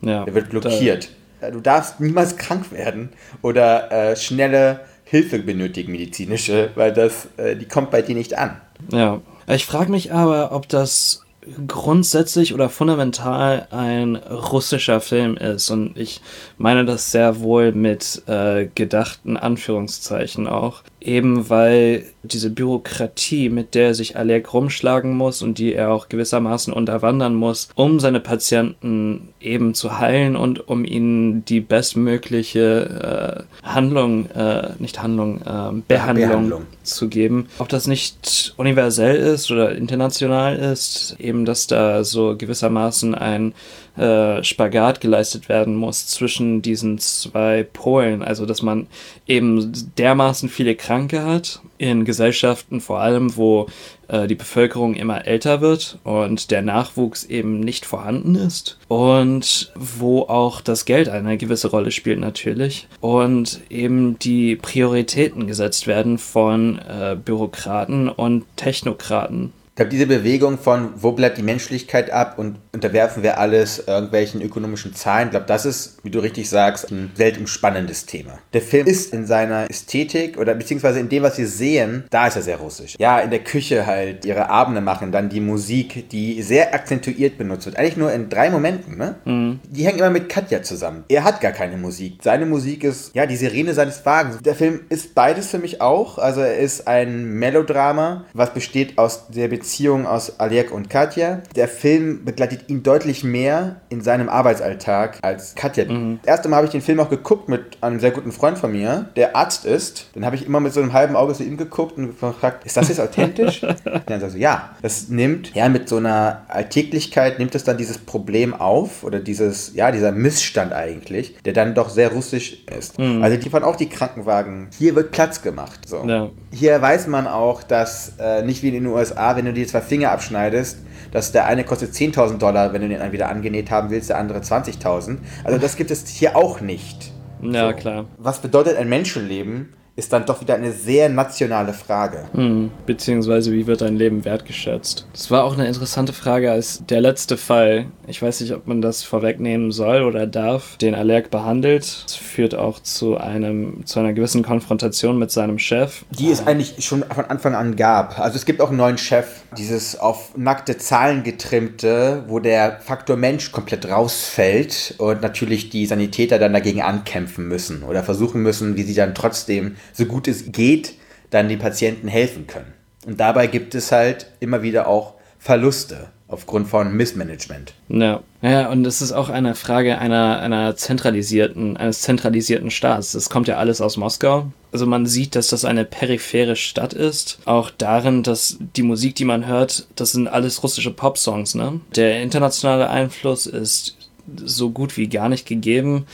Ja, 0.00 0.24
er 0.24 0.34
wird 0.34 0.50
blockiert. 0.50 1.10
Da. 1.40 1.52
Du 1.52 1.60
darfst 1.60 2.00
niemals 2.00 2.36
krank 2.38 2.72
werden 2.72 3.10
oder 3.40 3.92
äh, 3.92 4.16
schnelle 4.16 4.80
Hilfe 5.04 5.38
benötigen, 5.38 5.92
medizinische, 5.92 6.70
weil 6.74 6.92
das, 6.92 7.28
äh, 7.36 7.54
die 7.54 7.68
kommt 7.68 7.92
bei 7.92 8.02
dir 8.02 8.16
nicht 8.16 8.36
an. 8.36 8.60
Ja. 8.90 9.20
Ich 9.46 9.64
frage 9.64 9.92
mich 9.92 10.12
aber, 10.12 10.50
ob 10.52 10.68
das 10.68 11.22
grundsätzlich 11.66 12.54
oder 12.54 12.68
fundamental 12.68 13.68
ein 13.70 14.16
russischer 14.16 15.00
Film 15.00 15.36
ist. 15.36 15.70
Und 15.70 15.96
ich 15.96 16.20
meine 16.56 16.84
das 16.84 17.10
sehr 17.10 17.40
wohl 17.40 17.72
mit 17.72 18.22
äh, 18.26 18.68
gedachten 18.74 19.36
Anführungszeichen 19.36 20.46
auch. 20.46 20.82
Eben 21.00 21.48
weil 21.48 22.04
diese 22.22 22.50
Bürokratie, 22.50 23.48
mit 23.48 23.74
der 23.74 23.94
sich 23.94 24.16
Alek 24.16 24.52
rumschlagen 24.52 25.16
muss 25.16 25.42
und 25.42 25.58
die 25.58 25.72
er 25.74 25.92
auch 25.92 26.08
gewissermaßen 26.08 26.72
unterwandern 26.72 27.34
muss, 27.34 27.68
um 27.74 28.00
seine 28.00 28.20
Patienten 28.20 29.28
eben 29.40 29.74
zu 29.74 29.98
heilen 29.98 30.36
und 30.36 30.68
um 30.68 30.84
ihnen 30.84 31.44
die 31.44 31.60
bestmögliche 31.60 33.46
äh, 33.62 33.66
Handlung, 33.66 34.26
äh, 34.30 34.70
nicht 34.78 35.02
Handlung, 35.02 35.40
äh, 35.42 35.42
Behandlung, 35.42 36.28
Behandlung 36.28 36.62
zu 36.82 37.08
geben. 37.08 37.48
Ob 37.58 37.68
das 37.68 37.86
nicht 37.86 38.54
universell 38.56 39.16
ist 39.16 39.50
oder 39.50 39.72
international 39.72 40.56
ist, 40.56 41.16
eben 41.18 41.44
dass 41.44 41.66
da 41.66 42.04
so 42.04 42.36
gewissermaßen 42.36 43.14
ein 43.14 43.54
äh, 43.98 44.44
Spagat 44.44 45.00
geleistet 45.00 45.48
werden 45.48 45.74
muss 45.74 46.06
zwischen 46.06 46.62
diesen 46.62 46.98
zwei 46.98 47.64
Polen. 47.64 48.22
Also, 48.22 48.46
dass 48.46 48.62
man 48.62 48.86
eben 49.26 49.72
dermaßen 49.98 50.48
viele 50.48 50.76
Kranke 50.88 51.22
hat 51.22 51.60
in 51.76 52.06
Gesellschaften, 52.06 52.80
vor 52.80 53.00
allem, 53.00 53.36
wo 53.36 53.66
äh, 54.08 54.26
die 54.26 54.34
Bevölkerung 54.34 54.94
immer 54.94 55.26
älter 55.26 55.60
wird 55.60 55.98
und 56.02 56.50
der 56.50 56.62
Nachwuchs 56.62 57.24
eben 57.24 57.60
nicht 57.60 57.84
vorhanden 57.84 58.36
ist 58.36 58.78
und 58.88 59.70
wo 59.74 60.22
auch 60.22 60.62
das 60.62 60.86
Geld 60.86 61.10
eine 61.10 61.36
gewisse 61.36 61.68
Rolle 61.68 61.90
spielt 61.90 62.20
natürlich 62.20 62.88
und 63.02 63.60
eben 63.68 64.18
die 64.18 64.56
Prioritäten 64.56 65.46
gesetzt 65.46 65.86
werden 65.86 66.16
von 66.16 66.78
äh, 66.78 67.18
Bürokraten 67.22 68.08
und 68.08 68.46
Technokraten 68.56 69.52
glaube, 69.78 69.90
diese 69.90 70.06
Bewegung 70.06 70.58
von, 70.58 70.90
wo 70.96 71.12
bleibt 71.12 71.38
die 71.38 71.42
Menschlichkeit 71.42 72.10
ab 72.10 72.38
und 72.38 72.58
unterwerfen 72.72 73.22
wir 73.22 73.38
alles 73.38 73.84
irgendwelchen 73.86 74.42
ökonomischen 74.42 74.94
Zahlen, 74.94 75.28
ich 75.28 75.30
glaube, 75.30 75.46
das 75.46 75.64
ist, 75.64 75.98
wie 76.02 76.10
du 76.10 76.18
richtig 76.18 76.50
sagst, 76.50 76.90
ein 76.90 77.12
weltumspannendes 77.16 78.04
Thema. 78.06 78.38
Der 78.52 78.60
Film 78.60 78.86
ist 78.86 79.12
in 79.12 79.26
seiner 79.26 79.70
Ästhetik 79.70 80.36
oder 80.36 80.54
beziehungsweise 80.54 80.98
in 80.98 81.08
dem, 81.08 81.22
was 81.22 81.38
wir 81.38 81.46
sehen, 81.46 82.04
da 82.10 82.26
ist 82.26 82.36
er 82.36 82.42
sehr 82.42 82.56
russisch. 82.56 82.96
Ja, 82.98 83.20
in 83.20 83.30
der 83.30 83.38
Küche 83.38 83.86
halt 83.86 84.24
ihre 84.24 84.50
Abende 84.50 84.80
machen, 84.80 85.12
dann 85.12 85.28
die 85.28 85.40
Musik, 85.40 86.08
die 86.10 86.42
sehr 86.42 86.74
akzentuiert 86.74 87.38
benutzt 87.38 87.66
wird. 87.66 87.76
Eigentlich 87.76 87.96
nur 87.96 88.12
in 88.12 88.28
drei 88.28 88.50
Momenten, 88.50 88.96
ne? 88.96 89.14
Mhm. 89.24 89.60
Die 89.68 89.86
hängen 89.86 89.98
immer 89.98 90.10
mit 90.10 90.28
Katja 90.28 90.62
zusammen. 90.62 91.04
Er 91.08 91.22
hat 91.22 91.40
gar 91.40 91.52
keine 91.52 91.76
Musik. 91.76 92.18
Seine 92.22 92.46
Musik 92.46 92.82
ist, 92.82 93.14
ja, 93.14 93.26
die 93.26 93.36
Sirene 93.36 93.74
seines 93.74 94.04
Wagens. 94.04 94.38
Der 94.42 94.56
Film 94.56 94.80
ist 94.88 95.14
beides 95.14 95.48
für 95.48 95.58
mich 95.58 95.80
auch. 95.80 96.18
Also 96.18 96.40
er 96.40 96.58
ist 96.58 96.88
ein 96.88 97.34
Melodrama, 97.34 98.24
was 98.34 98.52
besteht 98.52 98.98
aus 98.98 99.28
der 99.28 99.46
Beziehung 99.46 99.67
Beziehung 99.68 100.06
aus 100.06 100.40
Alek 100.40 100.72
und 100.72 100.88
Katja. 100.88 101.42
Der 101.54 101.68
Film 101.68 102.24
begleitet 102.24 102.70
ihn 102.70 102.82
deutlich 102.82 103.22
mehr 103.22 103.82
in 103.90 104.00
seinem 104.00 104.30
Arbeitsalltag 104.30 105.18
als 105.20 105.54
Katja. 105.56 105.84
Mhm. 105.84 106.20
Das 106.22 106.36
erste 106.36 106.48
Mal 106.48 106.56
habe 106.56 106.66
ich 106.68 106.72
den 106.72 106.80
Film 106.80 107.00
auch 107.00 107.10
geguckt 107.10 107.50
mit 107.50 107.76
einem 107.82 108.00
sehr 108.00 108.10
guten 108.10 108.32
Freund 108.32 108.56
von 108.56 108.72
mir, 108.72 109.10
der 109.14 109.36
Arzt 109.36 109.66
ist. 109.66 110.08
Dann 110.14 110.24
habe 110.24 110.36
ich 110.36 110.46
immer 110.46 110.60
mit 110.60 110.72
so 110.72 110.80
einem 110.80 110.94
halben 110.94 111.16
Auge 111.16 111.34
zu 111.34 111.44
ihm 111.44 111.58
geguckt 111.58 111.98
und 111.98 112.18
gefragt, 112.18 112.64
ist 112.64 112.78
das 112.78 112.88
jetzt 112.88 112.98
authentisch? 112.98 113.60
dann 114.06 114.20
sagt 114.20 114.32
er, 114.32 114.40
ja. 114.40 114.70
Das 114.80 115.10
nimmt, 115.10 115.54
ja, 115.54 115.68
mit 115.68 115.86
so 115.86 115.98
einer 115.98 116.46
Alltäglichkeit 116.48 117.38
nimmt 117.38 117.54
es 117.54 117.64
dann 117.64 117.76
dieses 117.76 117.98
Problem 117.98 118.54
auf 118.54 119.04
oder 119.04 119.20
dieses, 119.20 119.74
ja, 119.74 119.92
dieser 119.92 120.12
Missstand 120.12 120.72
eigentlich, 120.72 121.36
der 121.44 121.52
dann 121.52 121.74
doch 121.74 121.90
sehr 121.90 122.10
russisch 122.10 122.64
ist. 122.74 122.98
Mhm. 122.98 123.22
Also 123.22 123.36
die 123.36 123.50
fahren 123.50 123.64
auch 123.64 123.76
die 123.76 123.90
Krankenwagen. 123.90 124.68
Hier 124.78 124.94
wird 124.94 125.10
Platz 125.10 125.42
gemacht. 125.42 125.80
So. 125.86 126.06
Ja. 126.06 126.30
Hier 126.52 126.80
weiß 126.80 127.06
man 127.08 127.26
auch, 127.26 127.62
dass 127.62 128.14
äh, 128.18 128.40
nicht 128.40 128.62
wie 128.62 128.68
in 128.68 128.74
den 128.74 128.86
USA, 128.86 129.36
wenn 129.36 129.44
du 129.44 129.57
dir 129.58 129.66
zwei 129.66 129.80
Finger 129.80 130.10
abschneidest, 130.10 130.78
dass 131.12 131.32
der 131.32 131.46
eine 131.46 131.64
kostet 131.64 131.92
10.000 131.92 132.38
Dollar, 132.38 132.72
wenn 132.72 132.82
du 132.82 132.88
den 132.88 132.98
dann 132.98 133.12
wieder 133.12 133.28
angenäht 133.28 133.70
haben 133.70 133.90
willst, 133.90 134.10
der 134.10 134.18
andere 134.18 134.40
20.000. 134.40 135.18
Also 135.44 135.58
das 135.58 135.76
gibt 135.76 135.90
es 135.90 136.06
hier 136.08 136.36
auch 136.36 136.60
nicht. 136.60 137.12
Ja, 137.42 137.70
so. 137.70 137.76
klar. 137.76 138.06
Was 138.18 138.40
bedeutet 138.40 138.76
ein 138.76 138.88
Menschenleben? 138.88 139.74
Ist 139.98 140.12
dann 140.12 140.24
doch 140.24 140.40
wieder 140.40 140.54
eine 140.54 140.70
sehr 140.70 141.08
nationale 141.08 141.72
Frage. 141.72 142.28
Hm, 142.32 142.70
beziehungsweise, 142.86 143.50
wie 143.50 143.66
wird 143.66 143.80
dein 143.80 143.96
Leben 143.96 144.24
wertgeschätzt? 144.24 145.08
Das 145.12 145.28
war 145.32 145.42
auch 145.42 145.54
eine 145.54 145.66
interessante 145.66 146.12
Frage, 146.12 146.52
als 146.52 146.84
der 146.86 147.00
letzte 147.00 147.36
Fall, 147.36 147.86
ich 148.06 148.22
weiß 148.22 148.40
nicht, 148.42 148.54
ob 148.54 148.68
man 148.68 148.80
das 148.80 149.02
vorwegnehmen 149.02 149.72
soll 149.72 150.02
oder 150.02 150.28
darf, 150.28 150.76
den 150.76 150.94
Allerg 150.94 151.32
behandelt. 151.32 152.04
Das 152.04 152.14
führt 152.14 152.54
auch 152.54 152.78
zu, 152.78 153.16
einem, 153.16 153.84
zu 153.86 153.98
einer 153.98 154.12
gewissen 154.12 154.44
Konfrontation 154.44 155.18
mit 155.18 155.32
seinem 155.32 155.58
Chef. 155.58 156.04
Die 156.10 156.30
es 156.30 156.46
eigentlich 156.46 156.76
schon 156.84 157.02
von 157.02 157.24
Anfang 157.24 157.56
an 157.56 157.74
gab. 157.74 158.20
Also 158.20 158.36
es 158.36 158.44
gibt 158.44 158.60
auch 158.60 158.68
einen 158.68 158.76
neuen 158.76 158.98
Chef, 158.98 159.26
dieses 159.56 159.98
auf 159.98 160.30
nackte 160.36 160.78
Zahlen 160.78 161.24
getrimmte, 161.24 162.22
wo 162.28 162.38
der 162.38 162.78
Faktor 162.80 163.16
Mensch 163.16 163.50
komplett 163.50 163.90
rausfällt 163.90 164.94
und 164.98 165.22
natürlich 165.22 165.70
die 165.70 165.86
Sanitäter 165.86 166.38
dann 166.38 166.52
dagegen 166.52 166.82
ankämpfen 166.82 167.48
müssen 167.48 167.82
oder 167.82 168.04
versuchen 168.04 168.44
müssen, 168.44 168.76
wie 168.76 168.84
sie 168.84 168.94
dann 168.94 169.12
trotzdem 169.12 169.74
so 169.92 170.06
gut 170.06 170.28
es 170.28 170.52
geht, 170.52 170.94
dann 171.30 171.48
den 171.48 171.58
Patienten 171.58 172.08
helfen 172.08 172.46
können. 172.46 172.72
Und 173.06 173.20
dabei 173.20 173.46
gibt 173.46 173.74
es 173.74 173.92
halt 173.92 174.26
immer 174.40 174.62
wieder 174.62 174.86
auch 174.86 175.14
Verluste 175.38 176.08
aufgrund 176.28 176.68
von 176.68 176.94
Missmanagement. 176.94 177.72
Ja. 177.88 178.22
ja, 178.42 178.68
und 178.68 178.86
es 178.86 179.00
ist 179.00 179.12
auch 179.12 179.30
eine 179.30 179.54
Frage 179.54 179.98
einer, 179.98 180.40
einer 180.40 180.76
zentralisierten, 180.76 181.78
eines 181.78 182.02
zentralisierten 182.02 182.70
Staats. 182.70 183.12
Das 183.12 183.30
kommt 183.30 183.48
ja 183.48 183.56
alles 183.56 183.80
aus 183.80 183.96
Moskau. 183.96 184.52
Also 184.70 184.84
man 184.84 185.06
sieht, 185.06 185.34
dass 185.34 185.48
das 185.48 185.64
eine 185.64 185.86
periphere 185.86 186.54
Stadt 186.54 186.92
ist. 186.92 187.38
Auch 187.46 187.70
darin, 187.70 188.22
dass 188.22 188.58
die 188.76 188.82
Musik, 188.82 189.14
die 189.14 189.24
man 189.24 189.46
hört, 189.46 189.86
das 189.96 190.12
sind 190.12 190.28
alles 190.28 190.62
russische 190.62 190.92
Pop-Songs. 190.92 191.54
Ne? 191.54 191.80
Der 191.96 192.20
internationale 192.20 192.90
Einfluss 192.90 193.46
ist 193.46 193.96
so 194.44 194.68
gut 194.68 194.98
wie 194.98 195.08
gar 195.08 195.30
nicht 195.30 195.46
gegeben. 195.46 196.04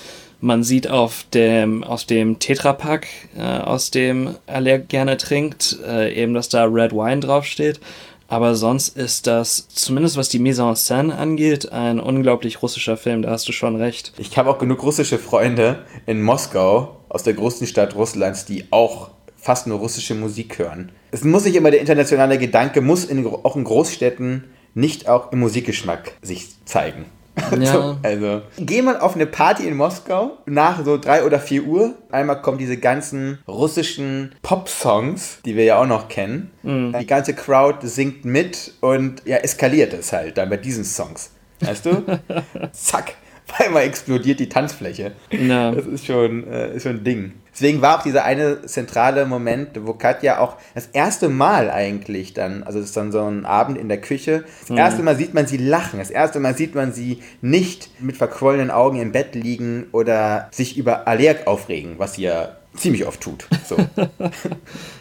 Man 0.45 0.63
sieht 0.63 0.91
auf 0.91 1.25
dem, 1.33 1.83
aus 1.83 2.05
dem 2.05 2.39
Tetrapack, 2.39 3.07
äh, 3.35 3.41
aus 3.41 3.91
dem 3.91 4.35
er 4.47 4.79
gerne 4.79 5.17
trinkt, 5.17 5.79
äh, 5.89 6.13
eben, 6.13 6.35
dass 6.35 6.51
da 6.51 6.65
Red 6.65 6.93
Wine 6.93 7.21
draufsteht. 7.21 7.81
Aber 8.29 8.55
sonst 8.55 8.95
ist 8.95 9.27
das, 9.27 9.69
zumindest 9.69 10.19
was 10.19 10.29
die 10.29 10.39
Mise 10.39 10.61
en 10.61 10.75
scène 10.75 11.17
angeht, 11.17 11.73
ein 11.73 11.99
unglaublich 11.99 12.61
russischer 12.61 12.99
Film, 12.99 13.23
da 13.23 13.31
hast 13.31 13.49
du 13.49 13.53
schon 13.53 13.77
recht. 13.77 14.13
Ich 14.19 14.37
habe 14.37 14.51
auch 14.51 14.59
genug 14.59 14.83
russische 14.83 15.17
Freunde 15.19 15.87
in 16.05 16.21
Moskau, 16.21 16.99
aus 17.09 17.23
der 17.23 17.33
größten 17.33 17.67
Stadt 17.67 17.95
Russlands, 17.95 18.45
die 18.45 18.65
auch 18.71 19.13
fast 19.39 19.67
nur 19.67 19.79
russische 19.79 20.15
Musik 20.15 20.59
hören. 20.59 20.93
Es 21.11 21.25
muss 21.25 21.47
nicht 21.47 21.57
immer 21.57 21.71
der 21.71 21.81
internationale 21.81 22.37
Gedanke, 22.37 22.83
muss 22.83 23.07
in, 23.07 23.27
auch 23.27 23.57
in 23.57 23.65
Großstädten 23.65 24.45
nicht 24.75 25.09
auch 25.09 25.33
im 25.33 25.39
Musikgeschmack 25.39 26.13
sich 26.21 26.49
zeigen. 26.67 27.07
Ja. 27.65 27.97
Also, 28.03 28.43
geh 28.59 28.83
mal 28.83 28.99
auf 28.99 29.15
eine 29.15 29.27
Party 29.27 29.67
in 29.67 29.77
Moskau 29.77 30.39
nach 30.47 30.85
so 30.85 30.99
drei 30.99 31.25
oder 31.25 31.39
vier 31.39 31.65
Uhr. 31.65 31.95
Einmal 32.11 32.43
kommen 32.43 32.59
diese 32.59 32.77
ganzen 32.77 33.39
russischen 33.49 34.35
Pop-Songs, 34.43 35.39
die 35.45 35.57
wir 35.57 35.65
ja 35.65 35.81
auch 35.81 35.87
noch 35.87 36.09
kennen. 36.09 36.51
Die 36.63 37.07
ganze 37.07 37.35
Crowd 37.35 37.87
singt 37.87 38.25
mit 38.25 38.75
und 38.81 39.23
ja, 39.25 39.39
eskaliert 39.39 39.93
es 39.95 40.13
halt 40.13 40.37
dann 40.39 40.51
bei 40.51 40.57
diesen 40.57 40.85
Songs. 40.85 41.31
Weißt 41.61 41.87
du? 41.87 42.03
Zack. 42.73 43.15
Auf 43.49 43.61
einmal 43.61 43.83
explodiert 43.85 44.41
die 44.41 44.49
Tanzfläche. 44.49 45.13
Ja. 45.31 45.71
Das 45.71 45.87
ist 45.87 46.07
schon, 46.07 46.47
äh, 46.49 46.75
ist 46.75 46.85
schon 46.85 46.97
ein 46.97 47.05
Ding. 47.05 47.33
Deswegen 47.55 47.81
war 47.81 47.99
auch 47.99 48.03
dieser 48.03 48.25
eine 48.25 48.67
zentrale 48.67 49.27
Moment, 49.27 49.71
wo 49.87 49.95
Katja 49.95 50.39
auch 50.39 50.57
das 50.75 50.89
erste 50.93 51.29
Mal 51.29 51.71
eigentlich 51.71 52.35
dann, 52.35 52.65
also 52.65 52.81
es 52.81 52.87
ist 52.87 52.97
dann 52.97 53.13
so 53.13 53.23
ein 53.23 53.47
Abend 53.47 53.79
in 53.79 53.89
der 53.89 54.01
Küche, 54.01 54.45
das 54.67 54.77
erste 54.77 55.03
Mal 55.03 55.17
sieht 55.17 55.35
man 55.35 55.47
sie 55.47 55.57
lachen, 55.57 56.01
das 56.01 56.11
erste 56.11 56.41
Mal 56.41 56.57
sieht 56.57 56.75
man 56.75 56.93
sie 56.93 57.23
nicht 57.41 58.01
mit 58.01 58.17
verquollenen 58.17 58.71
Augen 58.71 59.01
im 59.01 59.13
Bett 59.13 59.35
liegen 59.35 59.87
oder 59.93 60.49
sich 60.51 60.77
über 60.77 61.07
Allerg 61.07 61.47
aufregen, 61.47 61.95
was 61.99 62.15
sie 62.15 62.23
ja 62.23 62.57
ziemlich 62.77 63.07
oft 63.07 63.21
tut. 63.21 63.47
So. 63.67 63.77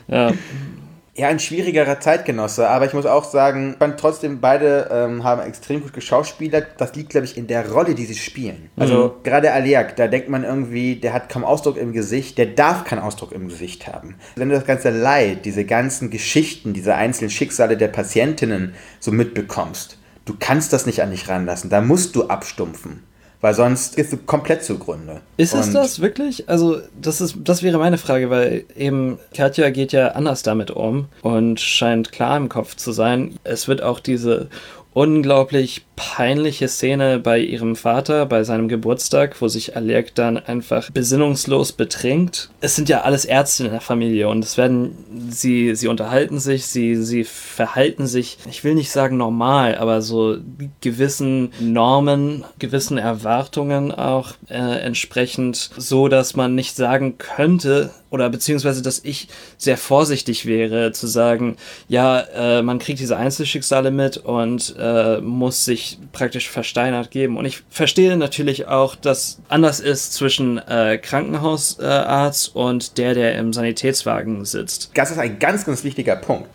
Ja. 0.07 0.33
Ja, 1.15 1.27
ein 1.27 1.39
schwierigerer 1.39 2.00
Zeitgenosse, 2.00 2.67
aber 2.67 2.88
ich 2.88 2.93
muss 2.93 3.05
auch 3.05 3.24
sagen, 3.24 3.74
ich 3.74 3.77
fand 3.77 4.00
trotzdem, 4.00 4.41
beide 4.41 4.89
ähm, 4.91 5.24
haben 5.24 5.43
extrem 5.43 5.82
gut 5.82 5.93
geschauspielert. 5.93 6.70
Das 6.77 6.96
liegt, 6.96 7.10
glaube 7.10 7.25
ich, 7.25 7.38
in 7.38 7.46
der 7.46 7.72
Rolle, 7.72 7.93
die 7.93 8.05
sie 8.05 8.15
spielen. 8.15 8.72
Also 8.77 9.20
gerade 9.22 9.51
Aliak, 9.53 9.96
da 9.96 10.08
denkt 10.08 10.29
man 10.29 10.43
irgendwie, 10.43 10.96
der 10.96 11.13
hat 11.13 11.29
kaum 11.29 11.43
Ausdruck 11.43 11.77
im 11.77 11.93
Gesicht, 11.93 12.39
der 12.39 12.48
darf 12.48 12.84
keinen 12.84 13.00
Ausdruck 13.00 13.32
im 13.32 13.48
Gesicht 13.48 13.86
haben. 13.86 14.15
Wenn 14.36 14.50
du 14.50 14.55
das 14.55 14.65
ganze 14.65 14.89
Leid, 14.89 15.46
diese 15.46 15.65
ganzen 15.65 16.10
Geschichten, 16.10 16.74
diese 16.74 16.96
einzelnen 16.96 17.29
Schicksale 17.29 17.77
der 17.77 17.89
Patientinnen 17.89 18.74
so 19.00 19.12
mitbekommst, 19.12 20.00
du 20.25 20.34
kannst 20.39 20.74
das 20.74 20.88
nicht 20.88 21.03
an 21.03 21.12
dich 21.12 21.29
ranlassen, 21.29 21.70
da 21.70 21.82
musst 21.82 22.15
du 22.15 22.24
abstumpfen. 22.27 23.03
Weil 23.43 23.53
sonst 23.53 23.97
gehst 23.97 24.13
du 24.13 24.17
komplett 24.17 24.63
zugrunde. 24.63 25.19
Ist 25.35 25.53
es 25.53 25.67
Und- 25.67 25.73
das 25.73 26.00
wirklich? 26.00 26.47
Also, 26.47 26.79
das 27.01 27.19
ist, 27.19 27.35
das 27.43 27.62
wäre 27.62 27.77
meine 27.77 27.97
Frage, 27.97 28.29
weil 28.29 28.63
eben 28.73 29.19
Katja 29.35 29.69
geht 29.69 29.91
ja 29.91 30.07
anders 30.13 30.43
damit 30.43 30.71
um 30.71 31.07
und 31.23 31.59
scheint 31.59 32.13
klar 32.13 32.38
im 32.38 32.47
Kopf 32.47 32.77
zu 32.77 32.93
sein. 32.93 33.35
Es 33.43 33.67
wird 33.67 33.81
auch 33.83 34.00
diese 34.00 34.47
unglaublich 34.93 35.85
peinliche 35.95 36.67
Szene 36.67 37.19
bei 37.19 37.39
ihrem 37.39 37.75
Vater, 37.75 38.25
bei 38.25 38.43
seinem 38.43 38.67
Geburtstag, 38.67 39.41
wo 39.41 39.47
sich 39.47 39.75
Alek 39.75 40.15
dann 40.15 40.38
einfach 40.38 40.89
besinnungslos 40.91 41.71
betrinkt. 41.71 42.50
Es 42.62 42.75
sind 42.75 42.89
ja 42.89 43.01
alles 43.01 43.25
Ärzte 43.25 43.65
in 43.65 43.71
der 43.71 43.81
Familie 43.81 44.27
und 44.29 44.43
es 44.43 44.57
werden, 44.57 44.97
sie, 45.29 45.75
sie 45.75 45.88
unterhalten 45.88 46.39
sich, 46.39 46.65
sie, 46.65 46.95
sie 46.95 47.23
verhalten 47.23 48.07
sich, 48.07 48.38
ich 48.50 48.63
will 48.63 48.75
nicht 48.75 48.91
sagen 48.91 49.17
normal, 49.17 49.75
aber 49.75 50.01
so 50.01 50.38
gewissen 50.81 51.51
Normen, 51.59 52.43
gewissen 52.59 52.97
Erwartungen 52.97 53.91
auch 53.91 54.33
äh, 54.50 54.55
entsprechend, 54.55 55.69
so 55.77 56.07
dass 56.07 56.35
man 56.35 56.55
nicht 56.55 56.75
sagen 56.75 57.17
könnte, 57.17 57.91
oder 58.13 58.29
beziehungsweise, 58.29 58.83
dass 58.83 59.00
ich 59.03 59.27
sehr 59.57 59.75
vorsichtig 59.75 60.45
wäre 60.45 60.91
zu 60.91 61.07
sagen, 61.07 61.57
ja, 61.88 62.19
äh, 62.19 62.62
man 62.62 62.77
kriegt 62.77 63.00
diese 63.00 63.17
Einzelschicksale 63.17 63.89
mit 63.89 64.17
und 64.17 64.75
äh, 64.77 65.19
muss 65.19 65.65
sich 65.65 65.83
praktisch 66.12 66.50
versteinert 66.50 67.12
geben. 67.12 67.38
Und 67.38 67.46
ich 67.46 67.63
verstehe 67.70 68.16
natürlich 68.18 68.68
auch, 68.68 68.96
dass 68.96 69.40
anders 69.50 69.80
ist 69.80 70.13
zwischen 70.13 70.58
äh, 70.58 70.98
Krankenhausarzt 70.98 72.56
und 72.56 72.98
der, 72.98 73.13
der 73.13 73.36
im 73.36 73.54
Sanitätswagen 73.54 74.46
sitzt. 74.46 74.92
Das 74.94 75.12
ist 75.12 75.18
ein 75.18 75.40
ganz, 75.40 75.66
ganz 75.66 75.84
wichtiger 75.84 76.16
Punkt. 76.16 76.50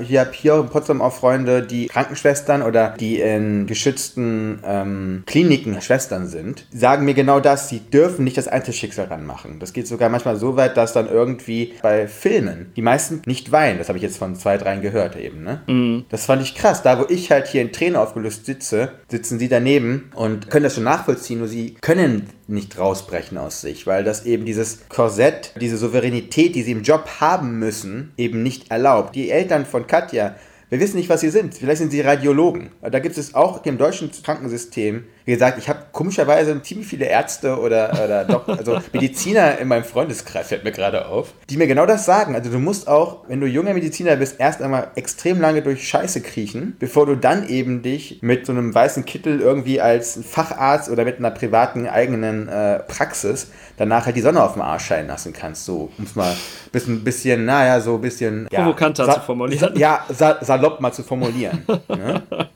Ich 0.00 0.16
habe 0.16 0.30
hier 0.32 0.54
in 0.54 0.68
Potsdam 0.68 1.00
auch 1.00 1.12
Freunde, 1.12 1.62
die 1.62 1.86
Krankenschwestern 1.86 2.62
oder 2.62 2.94
die 2.98 3.20
in 3.20 3.66
geschützten 3.66 4.60
ähm, 4.64 5.22
Kliniken 5.26 5.80
Schwestern 5.80 6.26
sind, 6.26 6.66
sagen 6.72 7.04
mir 7.04 7.14
genau 7.14 7.40
das, 7.40 7.68
sie 7.68 7.80
dürfen 7.80 8.24
nicht 8.24 8.36
das 8.36 8.48
Einzelschicksal 8.48 9.06
ranmachen. 9.06 9.58
Das 9.60 9.72
geht 9.72 9.86
sogar 9.86 10.08
manchmal 10.08 10.36
so 10.36 10.56
weit, 10.56 10.76
dass 10.76 10.92
dann 10.92 11.08
irgendwie 11.08 11.74
bei 11.82 12.08
Filmen 12.08 12.72
die 12.76 12.82
meisten 12.82 13.22
nicht 13.26 13.52
weinen. 13.52 13.78
Das 13.78 13.88
habe 13.88 13.98
ich 13.98 14.02
jetzt 14.02 14.18
von 14.18 14.34
zwei, 14.36 14.56
dreien 14.58 14.82
gehört 14.82 15.16
eben. 15.16 15.44
Ne? 15.44 16.04
Das 16.08 16.26
fand 16.26 16.42
ich 16.42 16.54
krass. 16.54 16.82
Da, 16.82 16.98
wo 16.98 17.06
ich 17.08 17.30
halt 17.30 17.46
hier 17.46 17.62
in 17.62 17.72
Tränen 17.72 17.96
aufgelöst 17.96 18.46
sitze, 18.46 18.63
sitzen 18.68 19.38
sie 19.38 19.48
daneben 19.48 20.10
und 20.14 20.50
können 20.50 20.64
das 20.64 20.74
schon 20.74 20.84
nachvollziehen, 20.84 21.38
nur 21.38 21.48
sie 21.48 21.74
können 21.80 22.28
nicht 22.46 22.78
rausbrechen 22.78 23.38
aus 23.38 23.60
sich, 23.60 23.86
weil 23.86 24.04
das 24.04 24.26
eben 24.26 24.44
dieses 24.44 24.88
Korsett, 24.88 25.52
diese 25.60 25.76
Souveränität, 25.76 26.54
die 26.54 26.62
sie 26.62 26.72
im 26.72 26.82
Job 26.82 27.08
haben 27.20 27.58
müssen, 27.58 28.12
eben 28.16 28.42
nicht 28.42 28.70
erlaubt. 28.70 29.14
Die 29.14 29.30
Eltern 29.30 29.66
von 29.66 29.86
Katja, 29.86 30.36
wir 30.70 30.80
wissen 30.80 30.96
nicht, 30.96 31.08
was 31.08 31.20
sie 31.20 31.30
sind. 31.30 31.54
Vielleicht 31.54 31.78
sind 31.78 31.90
sie 31.90 32.00
Radiologen. 32.00 32.70
Da 32.82 32.98
gibt 32.98 33.16
es 33.18 33.34
auch 33.34 33.64
im 33.64 33.78
deutschen 33.78 34.10
Krankensystem, 34.10 35.04
wie 35.24 35.32
gesagt, 35.32 35.58
ich 35.58 35.68
habe 35.68 35.78
komischerweise 35.92 36.60
ziemlich 36.62 36.86
viele 36.86 37.06
Ärzte 37.06 37.58
oder, 37.58 37.92
oder 38.04 38.24
Dok 38.28 38.48
also 38.48 38.78
Mediziner 38.92 39.58
in 39.58 39.68
meinem 39.68 39.84
Freundeskreis, 39.84 40.48
fällt 40.48 40.64
mir 40.64 40.72
gerade 40.72 41.06
auf, 41.06 41.32
die 41.48 41.56
mir 41.56 41.66
genau 41.66 41.86
das 41.86 42.04
sagen. 42.04 42.34
Also 42.34 42.50
du 42.50 42.58
musst 42.58 42.88
auch, 42.88 43.28
wenn 43.28 43.40
du 43.40 43.46
junger 43.46 43.72
Mediziner 43.72 44.16
bist, 44.16 44.38
erst 44.38 44.60
einmal 44.60 44.88
extrem 44.96 45.40
lange 45.40 45.62
durch 45.62 45.88
Scheiße 45.88 46.20
kriechen, 46.20 46.76
bevor 46.78 47.06
du 47.06 47.14
dann 47.14 47.48
eben 47.48 47.82
dich 47.82 48.18
mit 48.20 48.44
so 48.44 48.52
einem 48.52 48.74
weißen 48.74 49.04
Kittel 49.06 49.40
irgendwie 49.40 49.80
als 49.80 50.20
Facharzt 50.28 50.90
oder 50.90 51.04
mit 51.04 51.18
einer 51.18 51.30
privaten 51.30 51.86
eigenen 51.86 52.48
äh, 52.48 52.80
Praxis 52.80 53.48
danach 53.76 54.06
halt 54.06 54.16
die 54.16 54.20
Sonne 54.20 54.42
auf 54.42 54.52
dem 54.52 54.62
Arsch 54.62 54.84
scheinen 54.86 55.08
lassen 55.08 55.32
kannst. 55.32 55.64
So, 55.64 55.90
um 55.98 56.04
es 56.04 56.14
mal 56.14 56.30
ein 56.32 56.36
bisschen, 56.70 57.04
bisschen, 57.04 57.44
naja, 57.44 57.80
so 57.80 57.96
ein 57.96 58.00
bisschen... 58.00 58.48
ja, 58.52 58.60
Provokanter 58.60 59.12
zu 59.12 59.20
formulieren. 59.20 59.76
Ja, 59.76 60.04
sa 60.08 60.38
salopp 60.64 60.80
mal 60.80 60.92
zu 60.92 61.02
formulieren. 61.02 61.64
ne? 61.88 62.22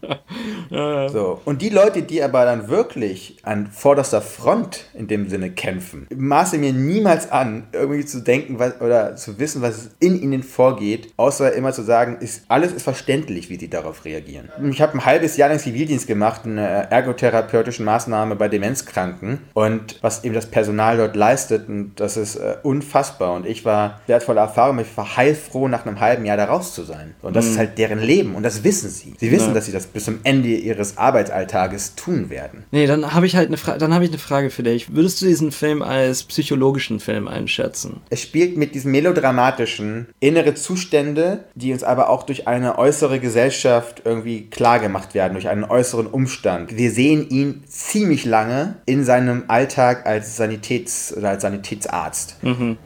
So. 0.71 1.41
Und 1.45 1.63
die 1.63 1.69
Leute, 1.71 2.03
die 2.03 2.23
aber 2.23 2.45
dann 2.45 2.69
wirklich 2.69 3.37
an 3.43 3.69
vorderster 3.73 4.21
Front 4.21 4.85
in 4.95 5.09
dem 5.09 5.29
Sinne 5.29 5.51
kämpfen, 5.51 6.07
maße 6.15 6.59
mir 6.59 6.73
niemals 6.73 7.31
an, 7.31 7.69
irgendwie 7.73 8.05
zu 8.05 8.21
denken 8.21 8.59
was, 8.59 8.81
oder 8.81 9.17
zu 9.17 9.39
wissen, 9.39 9.63
was 9.63 9.91
in 10.01 10.21
ihnen 10.21 10.43
vorgeht, 10.43 11.13
außer 11.17 11.53
immer 11.55 11.73
zu 11.73 11.83
sagen, 11.83 12.19
ist, 12.21 12.43
alles 12.49 12.73
ist 12.73 12.83
verständlich, 12.83 13.49
wie 13.51 13.59
sie 13.59 13.69
darauf 13.71 14.05
reagieren. 14.05 14.51
Ich 14.71 14.81
habe 14.83 14.95
ein 14.95 15.05
halbes 15.05 15.37
Jahr 15.37 15.49
lang 15.49 15.59
Zivildienst 15.59 16.07
gemacht, 16.07 16.43
eine 16.45 16.91
ergotherapeutische 16.91 17.83
Maßnahme 17.83 18.37
bei 18.37 18.49
Demenzkranken 18.49 19.39
und 19.55 19.99
was 20.03 20.25
eben 20.25 20.35
das 20.35 20.47
Personal 20.47 20.97
dort 20.99 21.17
leistet, 21.17 21.69
und 21.69 21.93
das 21.97 22.17
ist 22.17 22.37
äh, 22.37 22.57
unfassbar. 22.63 23.35
Und 23.35 23.47
ich 23.47 23.65
war 23.65 24.01
wertvolle 24.07 24.41
Erfahrung, 24.41 24.79
ich 24.81 24.97
war 24.97 25.17
heilfroh, 25.17 25.69
nach 25.69 25.87
einem 25.87 26.01
halben 26.01 26.25
Jahr 26.25 26.37
da 26.37 26.45
raus 26.45 26.75
zu 26.75 26.83
sein. 26.85 27.15
Und 27.23 27.35
das 27.37 27.47
ist 27.47 27.59
halt 27.59 27.79
deren 27.79 28.01
Leben 28.01 28.35
und 28.35 28.43
das 28.43 28.65
wissen 28.65 28.91
sie. 28.91 29.15
Sie 29.19 29.31
wissen, 29.31 29.49
Ja. 29.49 29.55
dass 29.55 29.67
sie 29.67 29.73
das 29.73 29.87
bis 29.99 30.05
zum 30.05 30.21
Ende 30.23 30.49
ihres 30.49 30.97
Arbeitsalltages 30.97 31.97
tun 31.97 32.31
werden. 32.31 32.63
Nee, 32.71 32.87
dann 32.87 33.15
habe 33.15 33.27
ich 33.27 33.35
halt 33.35 33.49
eine 33.49 33.57
Frage, 33.57 33.79
dann 33.79 33.93
habe 33.93 34.05
ich 34.05 34.11
eine 34.11 34.21
Frage 34.21 34.51
für 34.51 34.63
dich. 34.63 34.95
Würdest 34.95 35.21
du 35.21 35.27
diesen 35.27 35.51
Film 35.51 35.83
als 35.83 36.23
psychologischen 36.23 37.01
Film 37.01 37.27
einschätzen? 37.27 38.01
Es 38.11 38.23
spielt 38.23 38.57
mit 38.57 38.77
diesem 38.77 38.93
melodramatischen 38.93 40.07
innere 40.21 40.55
Zustände, 40.55 41.47
die 41.57 41.73
uns 41.73 41.83
aber 41.83 42.11
auch 42.11 42.23
durch 42.23 42.47
eine 42.47 42.79
äußere 42.79 43.19
Gesellschaft 43.19 44.03
irgendwie 44.05 44.43
klar 44.49 44.79
gemacht 44.79 45.15
werden, 45.15 45.33
durch 45.33 45.49
einen 45.49 45.65
äußeren 45.65 46.07
Umstand. 46.07 46.77
Wir 46.77 46.93
sehen 46.93 47.29
ihn 47.29 47.65
ziemlich 47.67 48.25
lange 48.25 48.77
in 48.87 49.03
seinem 49.03 49.47
Alltag 49.49 50.07
als 50.07 50.37
Sanitäts- 50.37 51.13
oder 51.17 51.31
als 51.31 51.43
Sanitätsarzt. 51.43 52.37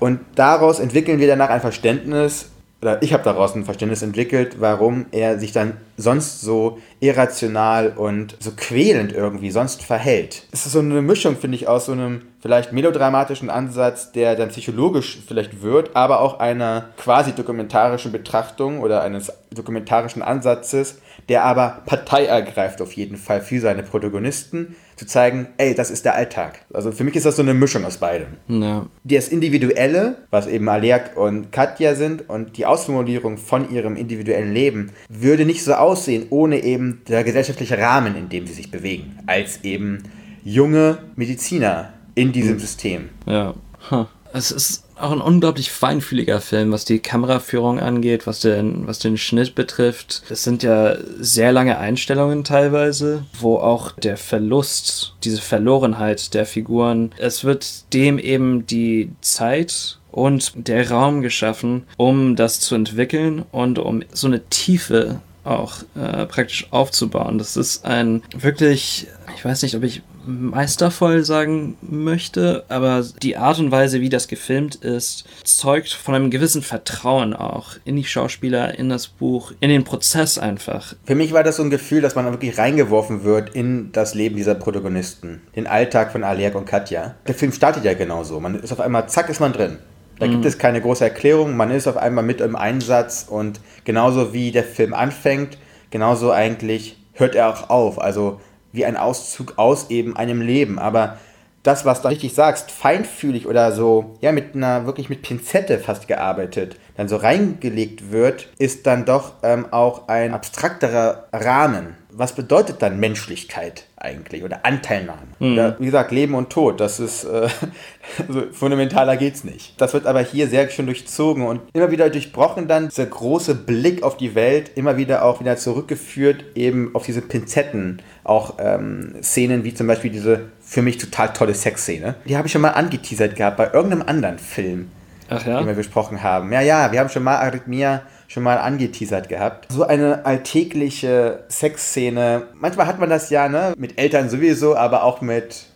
Und 0.01 0.21
daraus 0.35 0.81
entwickeln 0.81 1.19
wir 1.19 1.27
danach 1.27 1.51
ein 1.51 1.61
Verständnis, 1.61 2.52
oder 2.83 3.01
ich 3.01 3.13
habe 3.13 3.23
daraus 3.23 3.55
ein 3.55 3.65
Verständnis 3.65 4.03
entwickelt, 4.03 4.57
warum 4.59 5.07
er 5.13 5.39
sich 5.39 5.53
dann 5.53 5.75
sonst 5.97 6.41
so 6.41 6.79
irrational 6.99 7.93
und 7.97 8.37
so 8.41 8.51
quälend 8.57 9.13
irgendwie 9.13 9.53
sonst 9.53 9.83
verhält. 9.83 10.49
Es 10.51 10.67
ist 10.67 10.73
so 10.73 10.81
eine 10.81 11.01
Mischung, 11.01 11.37
finde 11.37 11.57
ich, 11.57 11.69
aus 11.69 11.87
so 11.87 11.93
einem 11.93 12.23
vielleicht 12.43 12.73
melodramatischen 12.73 13.49
Ansatz, 13.49 14.13
der 14.13 14.35
dann 14.35 14.49
psychologisch 14.49 15.21
vielleicht 15.27 15.63
wird, 15.63 15.95
aber 15.95 16.21
auch 16.21 16.41
einer 16.41 16.89
quasi 16.97 17.33
dokumentarischen 17.33 18.11
Betrachtung 18.11 18.81
oder 18.81 19.03
eines 19.03 19.33
dokumentarischen 19.55 20.23
Ansatzes, 20.23 20.99
der 21.29 21.45
aber 21.45 21.83
Partei 21.87 22.27
ergreift 22.27 22.83
auf 22.83 22.93
jeden 22.93 23.17
Fall 23.17 23.41
für 23.41 23.61
seine 23.61 23.85
Protagonisten, 23.85 24.75
zu 24.97 25.07
zeigen, 25.07 25.49
ey, 25.57 25.75
das 25.75 25.91
ist 25.91 26.05
der 26.05 26.15
Alltag. 26.15 26.61
Also 26.73 26.93
für 26.93 27.05
mich 27.05 27.17
ist 27.17 27.27
das 27.27 27.37
so 27.37 27.43
eine 27.43 27.55
Mischung 27.55 27.85
aus 27.85 27.97
beidem 27.97 28.29
Ja. 28.49 28.87
das 29.05 29.29
Individuelle, 29.29 30.17
was 30.31 30.47
eben 30.47 30.69
Aleak 30.69 31.17
und 31.17 31.51
Katja 31.51 31.95
sind, 31.95 32.29
und 32.29 32.57
die 32.57 32.67
Ausformulierung 32.67 33.39
von 33.39 33.71
ihrem 33.71 33.97
individuellen 33.97 34.53
Leben, 34.53 34.91
würde 35.09 35.45
nicht 35.45 35.65
so 35.65 35.75
aussehen, 35.75 36.27
ohne 36.31 36.63
eben 36.63 37.03
der 37.09 37.25
gesellschaftliche 37.25 37.79
Rahmen, 37.79 38.17
in 38.17 38.29
dem 38.29 38.47
sie 38.47 38.53
sich 38.53 38.71
bewegen, 38.71 39.19
als 39.27 39.65
eben 39.65 40.03
junge 40.45 40.99
Mediziner 41.17 41.93
in 42.15 42.33
diesem 42.33 42.59
System. 42.59 43.09
Ja. 43.27 43.55
Huh. 43.91 44.07
Es 44.35 44.51
ist 44.51 44.85
auch 44.99 45.13
ein 45.13 45.21
unglaublich 45.21 45.71
feinfühliger 45.71 46.41
Film, 46.41 46.73
was 46.73 46.85
die 46.85 47.01
Kameraführung 47.01 47.81
angeht, 47.81 48.27
was 48.27 48.41
den, 48.41 48.87
was 48.87 48.99
den 48.99 49.19
Schnitt 49.19 49.55
betrifft. 49.55 50.23
Es 50.31 50.45
sind 50.45 50.63
ja 50.63 50.97
sehr 51.19 51.53
lange 51.53 51.79
Einstellungen 51.79 52.45
teilweise, 52.45 53.25
wo 53.39 53.57
auch 53.57 53.93
der 53.93 54.17
Verlust, 54.17 55.15
diese 55.25 55.41
Verlorenheit 55.41 56.35
der 56.35 56.47
Figuren, 56.47 57.11
es 57.19 57.45
wird 57.45 57.93
dem 57.93 58.19
eben 58.19 58.67
die 58.67 59.11
Zeit 59.21 59.99
und 60.13 60.53
der 60.69 60.91
Raum 60.91 61.21
geschaffen, 61.23 61.85
um 61.97 62.37
das 62.37 62.61
zu 62.61 62.75
entwickeln 62.75 63.45
und 63.51 63.79
um 63.79 64.03
so 64.13 64.29
eine 64.29 64.49
Tiefe 64.49 65.21
auch 65.45 65.79
äh, 65.97 66.27
praktisch 66.27 66.69
aufzubauen. 66.71 67.39
Das 67.39 67.57
ist 67.57 67.85
ein 67.85 68.23
wirklich, 68.37 69.09
ich 69.37 69.45
weiß 69.45 69.63
nicht, 69.63 69.75
ob 69.75 69.83
ich 69.83 70.03
meistervoll 70.27 71.25
sagen 71.25 71.77
möchte, 71.81 72.65
aber 72.69 73.05
die 73.23 73.37
Art 73.37 73.59
und 73.59 73.71
Weise, 73.71 74.01
wie 74.01 74.09
das 74.09 74.29
gefilmt 74.29 74.77
ist, 74.77 75.25
zeugt 75.45 75.91
von 75.91 76.15
einem 76.15 76.31
gewissen 76.31 76.63
Vertrauen 76.63 77.35
auch 77.35 77.75
in 77.85 77.97
die 77.97 78.05
Schauspieler, 78.05 78.79
in 78.79 78.89
das 78.89 79.09
Buch, 79.09 79.53
in 79.61 79.71
den 79.71 79.85
Prozess 79.85 80.39
einfach. 80.39 80.95
Für 81.05 81.15
mich 81.15 81.33
war 81.33 81.43
das 81.43 81.57
so 81.57 81.63
ein 81.63 81.71
Gefühl, 81.71 82.01
dass 82.01 82.15
man 82.15 82.27
wirklich 82.27 82.59
reingeworfen 82.59 83.25
wird 83.25 83.55
in 83.55 83.91
das 83.93 84.15
Leben 84.15 84.37
dieser 84.37 84.55
Protagonisten, 84.55 85.41
den 85.57 85.67
Alltag 85.67 86.13
von 86.13 86.25
Aliak 86.25 86.55
und 86.55 86.67
Katja. 86.67 87.15
Der 87.27 87.35
Film 87.35 87.53
startet 87.53 87.85
ja 87.85 87.95
genauso. 87.95 88.41
Man 88.41 88.55
ist 88.55 88.73
auf 88.73 88.81
einmal, 88.81 89.09
zack, 89.09 89.29
ist 89.29 89.41
man 89.41 89.53
drin. 89.53 89.79
Da 90.19 90.29
gibt 90.29 90.45
es 90.45 90.57
keine 90.57 90.81
große 90.81 91.03
Erklärung, 91.03 91.57
man 91.57 91.73
ist 91.73 91.89
auf 91.89 91.97
einmal 91.97 92.23
mit 92.23 92.41
im 92.41 92.55
Einsatz 92.55 93.27
und 93.29 93.59
genauso 93.85 94.33
wie 94.33 94.53
der 94.53 94.63
Film 94.63 94.95
anfängt, 94.95 95.59
genauso 95.91 96.31
eigentlich 96.31 96.97
hört 97.15 97.35
er 97.35 97.49
auch 97.49 97.71
auf. 97.71 98.01
Also 98.01 98.41
wie 98.73 98.85
ein 98.85 98.97
Auszug 98.97 99.55
aus 99.59 99.91
eben 99.91 100.17
einem 100.17 100.41
Leben. 100.41 100.79
Aber 100.79 101.19
das, 101.63 101.85
was 101.85 102.03
du 102.03 102.09
richtig 102.09 102.35
sagst, 102.35 102.71
feinfühlig 102.71 103.47
oder 103.47 103.73
so, 103.73 104.17
ja, 104.21 104.33
mit 104.33 104.55
einer 104.55 104.87
wirklich 104.87 105.09
mit 105.09 105.23
Pinzette 105.23 105.79
fast 105.79 106.09
gearbeitet, 106.09 106.77
dann 106.97 107.09
so 107.09 107.17
reingelegt 107.17 108.11
wird, 108.11 108.49
ist 108.59 108.87
dann 108.87 109.05
doch 109.05 109.35
ähm, 109.43 109.67
auch 109.71 110.09
ein 110.09 110.35
abstrakterer 110.35 111.29
Rahmen 111.33 111.97
was 112.15 112.35
bedeutet 112.35 112.83
dann 112.83 113.01
Menschlichkeit 113.01 113.87
eigentlich 113.97 114.45
oder 114.45 114.65
Anteilnahme? 114.65 115.23
Mhm. 115.39 115.53
Oder, 115.53 115.77
wie 115.79 115.87
gesagt, 115.87 116.13
Leben 116.13 116.35
und 116.35 116.51
Tod, 116.51 116.81
das 116.81 117.01
ist 117.01 117.25
äh, 117.25 117.49
also 118.29 118.43
fundamentaler 118.53 119.17
geht's 119.17 119.45
nicht. 119.45 119.81
Das 119.81 119.95
wird 119.95 120.07
aber 120.07 120.21
hier 120.21 120.49
sehr 120.49 120.69
schön 120.69 120.87
durchzogen 120.87 121.45
und 121.45 121.63
immer 121.73 121.91
wieder 121.91 122.11
durchbrochen 122.11 122.69
dann 122.69 122.89
dieser 122.89 123.07
große 123.07 123.55
Blick 123.55 124.03
auf 124.03 124.17
die 124.17 124.35
Welt, 124.35 124.73
immer 124.75 124.97
wieder 124.97 125.25
auch 125.25 125.41
wieder 125.41 125.57
zurückgeführt 125.57 126.45
eben 126.55 126.95
auf 126.95 127.07
diese 127.07 127.23
Pinzetten, 127.23 128.03
auch 128.25 128.59
ähm, 128.59 129.15
Szenen 129.23 129.65
wie 129.65 129.75
zum 129.75 129.87
Beispiel 129.87 130.11
diese 130.11 130.51
für 130.73 130.81
mich 130.81 130.97
total 130.97 131.35
tolle 131.35 131.53
Sexszene. 131.53 132.15
Die 132.25 132.35
habe 132.35 132.47
ich 132.47 132.53
schon 132.53 132.63
mal 132.63 132.71
angeteasert 132.71 133.37
gehabt 133.37 133.59
bei 133.59 133.71
irgendeinem 133.75 134.09
anderen 134.09 134.39
Film, 134.39 134.91
Ach 135.29 135.47
ja? 135.47 135.59
den 135.59 135.67
wir 135.67 135.75
besprochen 135.75 136.23
haben. 136.23 136.51
Ja, 136.51 136.63
ja, 136.63 136.91
wir 136.93 136.99
haben 136.99 137.11
schon 137.11 137.23
mal 137.23 137.37
Arrhythmia 137.37 138.01
schon 138.27 138.43
mal 138.43 138.57
angeteasert 138.57 139.29
gehabt. 139.29 139.71
So 139.71 139.85
eine 139.87 140.25
alltägliche 140.25 141.45
Sexszene. 141.51 142.45
Manchmal 142.55 142.87
hat 142.87 142.99
man 142.99 143.11
das 143.11 143.29
ja, 143.29 143.51
ne? 143.51 143.75
Mit 143.77 143.99
Eltern 143.99 144.31
sowieso, 144.31 144.75
aber 144.75 145.03
auch 145.03 145.21
mit 145.21 145.67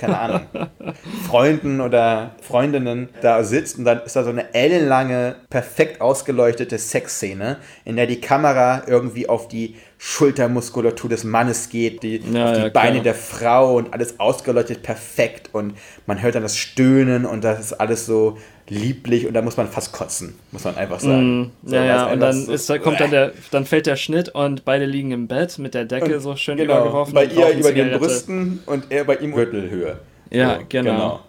keine 0.00 0.18
Ahnung, 0.18 0.40
Freunden 1.26 1.82
oder 1.82 2.30
Freundinnen 2.40 3.10
da 3.20 3.44
sitzt 3.44 3.78
und 3.78 3.84
dann 3.84 4.00
ist 4.00 4.16
da 4.16 4.24
so 4.24 4.30
eine 4.30 4.54
ellenlange, 4.54 5.36
perfekt 5.50 6.00
ausgeleuchtete 6.00 6.78
Sexszene, 6.78 7.58
in 7.84 7.96
der 7.96 8.06
die 8.06 8.20
Kamera 8.20 8.84
irgendwie 8.86 9.28
auf 9.28 9.48
die 9.48 9.76
Schultermuskulatur 9.98 11.08
des 11.10 11.24
Mannes 11.24 11.68
geht, 11.68 12.02
die, 12.02 12.16
ja, 12.16 12.52
die 12.52 12.60
ja, 12.62 12.68
Beine 12.68 13.00
der 13.02 13.14
Frau 13.14 13.76
und 13.76 13.92
alles 13.92 14.20
ausgeleuchtet 14.20 14.82
perfekt 14.82 15.50
und 15.52 15.74
man 16.06 16.20
hört 16.22 16.34
dann 16.34 16.42
das 16.42 16.56
Stöhnen 16.56 17.24
und 17.24 17.42
das 17.44 17.60
ist 17.60 17.72
alles 17.74 18.06
so 18.06 18.36
lieblich 18.68 19.26
und 19.26 19.34
da 19.34 19.42
muss 19.42 19.56
man 19.56 19.68
fast 19.68 19.92
kotzen, 19.92 20.34
muss 20.52 20.64
man 20.64 20.76
einfach 20.76 21.00
sagen. 21.00 21.52
So, 21.64 21.76
Mm, 21.76 21.78
ja, 21.78 21.80
weil 21.80 21.88
es 21.88 21.88
ja, 21.88 22.06
und 22.12 22.20
dann 22.20 22.44
so- 22.44 22.52
ist, 22.52 22.82
kommt 22.82 23.00
dann 23.00 23.10
der, 23.10 23.32
dann 23.50 23.64
fällt 23.64 23.86
der 23.86 23.96
Schnitt 23.96 24.28
und 24.30 24.64
beide 24.64 24.84
liegen 24.86 25.12
im 25.12 25.28
Bett 25.28 25.58
mit 25.58 25.72
der 25.74 25.84
Decke 25.84 26.20
so 26.20 26.36
schön 26.36 26.56
genau, 26.58 26.80
übergeworfen. 26.80 27.14
bei 27.14 27.24
ihr 27.26 27.50
über 27.56 27.72
den. 27.72 27.98
Brüsten 27.98 28.60
und 28.66 28.84
er 28.90 29.04
bei 29.04 29.16
ihm 29.16 29.32
Gürtelhöhe. 29.34 29.98
Ja, 30.30 30.58
So, 30.58 30.64
genau. 30.68 31.20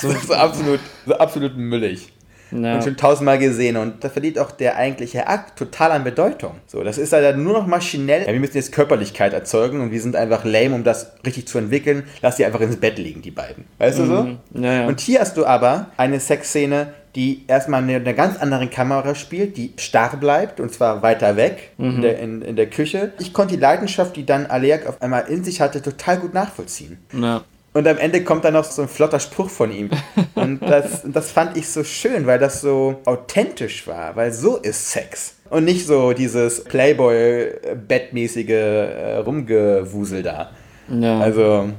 So, 0.00 0.10
so 0.26 0.32
absolut, 0.34 0.80
so 1.06 1.14
absolut 1.14 1.56
müllig. 1.56 2.08
Ja. 2.50 2.76
Und 2.76 2.84
schon 2.84 2.96
tausendmal 2.96 3.38
gesehen 3.38 3.76
und 3.76 4.04
da 4.04 4.08
verliert 4.08 4.38
auch 4.38 4.50
der 4.52 4.76
eigentliche 4.76 5.26
Akt 5.26 5.58
total 5.58 5.90
an 5.92 6.04
Bedeutung. 6.04 6.52
So, 6.66 6.82
das 6.84 6.98
ist 6.98 7.12
halt 7.12 7.36
nur 7.36 7.52
noch 7.52 7.66
maschinell. 7.66 8.22
Ja, 8.26 8.32
wir 8.32 8.40
müssen 8.40 8.56
jetzt 8.56 8.70
Körperlichkeit 8.72 9.32
erzeugen 9.32 9.80
und 9.80 9.90
wir 9.90 10.00
sind 10.00 10.14
einfach 10.16 10.44
lame, 10.44 10.74
um 10.74 10.84
das 10.84 11.12
richtig 11.26 11.48
zu 11.48 11.58
entwickeln. 11.58 12.04
Lass 12.22 12.36
die 12.36 12.44
einfach 12.44 12.60
ins 12.60 12.76
Bett 12.76 12.98
liegen, 12.98 13.22
die 13.22 13.30
beiden. 13.30 13.64
Weißt 13.78 13.98
du 13.98 14.06
so? 14.06 14.22
Mhm. 14.22 14.38
Ja, 14.54 14.72
ja. 14.72 14.86
Und 14.86 15.00
hier 15.00 15.20
hast 15.20 15.36
du 15.36 15.46
aber 15.46 15.86
eine 15.96 16.20
Sexszene, 16.20 16.88
die 17.16 17.44
erstmal 17.46 17.82
in 17.88 17.94
einer 17.94 18.12
ganz 18.12 18.38
anderen 18.38 18.70
Kamera 18.70 19.14
spielt, 19.14 19.56
die 19.56 19.72
starr 19.76 20.16
bleibt 20.16 20.58
und 20.60 20.72
zwar 20.72 21.00
weiter 21.02 21.36
weg 21.36 21.70
Mhm. 21.78 21.90
in, 21.96 22.02
der, 22.02 22.18
in, 22.18 22.42
in 22.42 22.56
der 22.56 22.66
Küche. 22.66 23.12
Ich 23.20 23.32
konnte 23.32 23.54
die 23.54 23.60
Leidenschaft, 23.60 24.16
die 24.16 24.26
dann 24.26 24.46
Aleak 24.46 24.86
auf 24.86 25.00
einmal 25.02 25.26
in 25.28 25.44
sich 25.44 25.60
hatte, 25.60 25.80
total 25.82 26.18
gut 26.18 26.34
nachvollziehen. 26.34 26.98
ja. 27.12 27.42
Und 27.74 27.88
am 27.88 27.98
Ende 27.98 28.22
kommt 28.22 28.44
dann 28.44 28.54
noch 28.54 28.64
so 28.64 28.82
ein 28.82 28.88
flotter 28.88 29.18
Spruch 29.18 29.50
von 29.50 29.72
ihm. 29.72 29.90
Und 30.36 30.60
das, 30.60 31.02
das 31.04 31.32
fand 31.32 31.56
ich 31.56 31.68
so 31.68 31.82
schön, 31.82 32.24
weil 32.26 32.38
das 32.38 32.60
so 32.60 33.00
authentisch 33.04 33.86
war, 33.88 34.14
weil 34.14 34.32
so 34.32 34.56
ist 34.56 34.90
Sex. 34.90 35.34
Und 35.50 35.64
nicht 35.64 35.84
so 35.86 36.12
dieses 36.12 36.62
Playboy-Bettmäßige 36.64 38.48
äh, 38.48 39.16
Rumgewusel 39.16 40.22
da. 40.22 40.52
ja. 40.88 41.18
Also, 41.18 41.70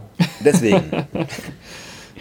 deswegen. 0.42 0.92